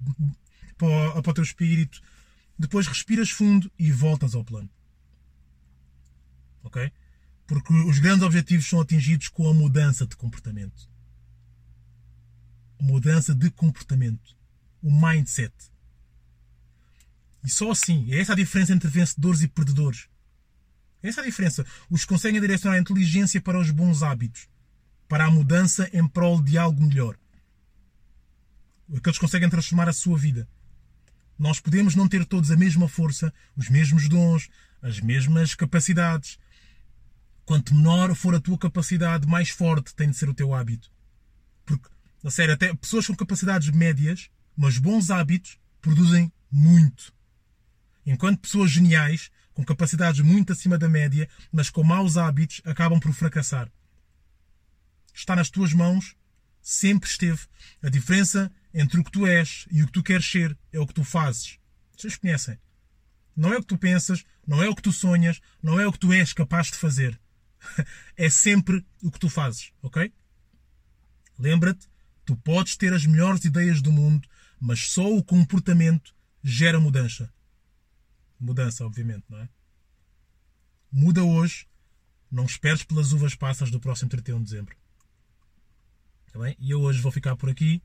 para 0.77 0.87
o, 0.87 1.21
para 1.21 1.31
o 1.31 1.33
teu 1.33 1.43
espírito. 1.43 2.01
Depois 2.57 2.87
respiras 2.87 3.29
fundo 3.29 3.71
e 3.77 3.91
voltas 3.91 4.33
ao 4.33 4.43
plano. 4.43 4.69
Ok? 6.63 6.91
Porque 7.45 7.73
os 7.73 7.99
grandes 7.99 8.23
objetivos 8.23 8.67
são 8.67 8.79
atingidos 8.79 9.27
com 9.27 9.47
a 9.49 9.53
mudança 9.53 10.05
de 10.07 10.15
comportamento. 10.15 10.89
Mudança 12.79 13.35
de 13.35 13.51
comportamento. 13.51 14.35
O 14.81 14.91
mindset. 14.91 15.53
E 17.43 17.49
só 17.49 17.71
assim, 17.71 18.11
é 18.11 18.19
essa 18.19 18.33
a 18.33 18.35
diferença 18.35 18.73
entre 18.73 18.89
vencedores 18.89 19.41
e 19.41 19.47
perdedores. 19.47 20.07
Essa 21.03 21.21
é 21.21 21.23
a 21.23 21.27
diferença. 21.27 21.63
Os 21.89 22.01
que 22.01 22.07
conseguem 22.07 22.41
direcionar 22.41 22.77
a 22.77 22.79
inteligência 22.79 23.39
para 23.39 23.59
os 23.59 23.69
bons 23.69 24.01
hábitos, 24.01 24.49
para 25.07 25.25
a 25.25 25.31
mudança 25.31 25.87
em 25.93 26.07
prol 26.07 26.41
de 26.41 26.57
algo 26.57 26.81
melhor. 26.81 27.15
Aqueles 28.95 29.17
que 29.17 29.25
conseguem 29.25 29.49
transformar 29.49 29.87
a 29.87 29.93
sua 29.93 30.17
vida. 30.17 30.47
Nós 31.37 31.59
podemos 31.59 31.95
não 31.95 32.07
ter 32.07 32.25
todos 32.25 32.49
a 32.51 32.55
mesma 32.55 32.87
força, 32.87 33.33
os 33.55 33.69
mesmos 33.69 34.07
dons, 34.07 34.49
as 34.81 34.99
mesmas 34.99 35.53
capacidades. 35.53 36.39
Quanto 37.45 37.75
menor 37.75 38.15
for 38.15 38.33
a 38.33 38.39
tua 38.39 38.57
capacidade, 38.57 39.27
mais 39.27 39.49
forte 39.49 39.93
tem 39.93 40.09
de 40.09 40.17
ser 40.17 40.29
o 40.29 40.33
teu 40.33 40.53
hábito. 40.53 40.91
Porque, 41.65 41.89
a 42.23 42.31
sério, 42.31 42.53
até 42.53 42.73
pessoas 42.73 43.07
com 43.07 43.15
capacidades 43.15 43.69
médias, 43.69 44.29
mas 44.55 44.77
bons 44.77 45.11
hábitos, 45.11 45.59
produzem 45.81 46.31
muito. 46.49 47.13
Enquanto 48.05 48.39
pessoas 48.39 48.71
geniais 48.71 49.29
com 49.53 49.63
capacidades 49.63 50.19
muito 50.21 50.51
acima 50.51 50.77
da 50.77 50.89
média, 50.89 51.29
mas 51.51 51.69
com 51.69 51.83
maus 51.83 52.17
hábitos, 52.17 52.61
acabam 52.65 52.99
por 52.99 53.13
fracassar. 53.13 53.71
Está 55.13 55.35
nas 55.35 55.49
tuas 55.49 55.73
mãos, 55.73 56.15
sempre 56.65 57.08
esteve. 57.08 57.41
A 57.84 57.89
diferença 57.89 58.51
entre 58.73 58.99
o 58.99 59.04
que 59.04 59.12
tu 59.12 59.28
és 59.28 59.67
e 59.69 59.84
o 59.84 59.86
que 59.86 59.91
tu 59.91 60.01
queres 60.01 60.25
ser 60.25 60.58
é 60.73 60.80
o 60.80 60.88
que 60.88 60.95
tu 60.95 61.04
fazes. 61.04 61.60
Vocês 61.95 62.17
conhecem. 62.17 62.58
Não 63.36 63.54
é 63.54 63.58
o 63.58 63.62
que 63.62 63.67
tu 63.67 63.78
pensas, 63.78 64.25
não 64.47 64.63
é 64.63 64.67
o 64.67 64.75
que 64.75 64.82
tu 64.82 64.91
sonhas, 64.91 65.39
não 65.62 65.80
é 65.80 65.86
o 65.86 65.91
que 65.91 65.99
tu 65.99 66.12
és 66.12 66.34
capaz 66.34 66.67
de 66.67 66.75
fazer. 66.75 67.19
É 68.17 68.30
sempre 68.30 68.86
o 69.04 69.12
que 69.12 69.19
tu 69.19 69.28
fazes, 69.28 69.73
ok? 69.82 70.13
Lembra-te, 71.38 71.89
tu 72.23 72.36
podes 72.38 72.78
ter 72.78 72.93
as 72.93 73.06
melhores 73.06 73.43
ideias 73.43 73.82
do 73.82 73.91
mundo, 73.91 74.25
mas 74.60 74.88
só 74.91 75.12
o 75.12 75.23
comportamento 75.23 76.15
gera 76.41 76.80
mudança. 76.80 77.34
Mudança, 78.39 78.86
obviamente, 78.86 79.25
não 79.28 79.39
é? 79.39 79.49
Muda 80.91 81.23
hoje. 81.23 81.67
Não 82.32 82.45
esperes 82.45 82.84
pelas 82.84 83.12
uvas 83.12 83.36
passas 83.36 83.69
do 83.69 83.80
próximo 83.80 84.10
31 84.10 84.38
de 84.38 84.43
dezembro. 84.45 84.78
Tá 86.35 86.41
bem? 86.41 86.55
E 86.59 86.71
eu 86.71 86.81
hoje 86.81 86.99
vou 86.99 87.13
ficar 87.13 87.37
por 87.37 87.49
aqui. 87.49 87.81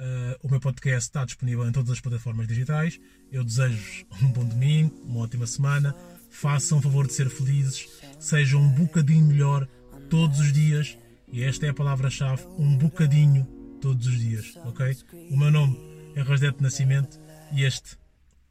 Uh, 0.00 0.38
o 0.46 0.48
meu 0.48 0.60
podcast 0.60 1.08
está 1.08 1.24
disponível 1.24 1.66
em 1.66 1.72
todas 1.72 1.90
as 1.90 1.98
plataformas 2.00 2.46
digitais. 2.46 3.00
Eu 3.30 3.42
desejo 3.42 4.06
um 4.22 4.28
bom 4.28 4.44
domingo, 4.44 4.94
uma 5.04 5.22
ótima 5.22 5.48
semana. 5.48 5.92
Façam 6.30 6.78
o 6.78 6.80
favor 6.80 7.08
de 7.08 7.12
ser 7.12 7.28
felizes. 7.28 7.88
Sejam 8.20 8.62
um 8.62 8.68
bocadinho 8.68 9.26
melhor 9.26 9.66
todos 10.08 10.38
os 10.38 10.52
dias. 10.52 10.96
E 11.26 11.42
esta 11.42 11.66
é 11.66 11.70
a 11.70 11.74
palavra-chave: 11.74 12.44
um 12.56 12.76
bocadinho 12.76 13.44
todos 13.80 14.06
os 14.06 14.16
dias. 14.16 14.56
Ok? 14.64 14.96
O 15.32 15.36
meu 15.36 15.50
nome 15.50 15.76
é 16.14 16.22
Rosdete 16.22 16.62
Nascimento 16.62 17.18
e 17.50 17.64
este 17.64 17.98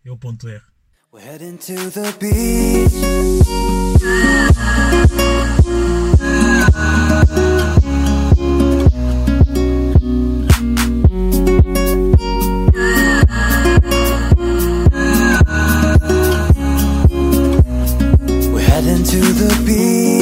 é 0.03 0.11
o 0.11 0.17
ponto 0.17 0.49
R. 0.49 0.61
We're 1.13 1.25
heading 1.25 1.55
to 1.55 1.89
the 1.91 2.11
beach. 2.19 2.91
to 19.03 19.17
the 19.17 19.63
beat. 19.65 20.20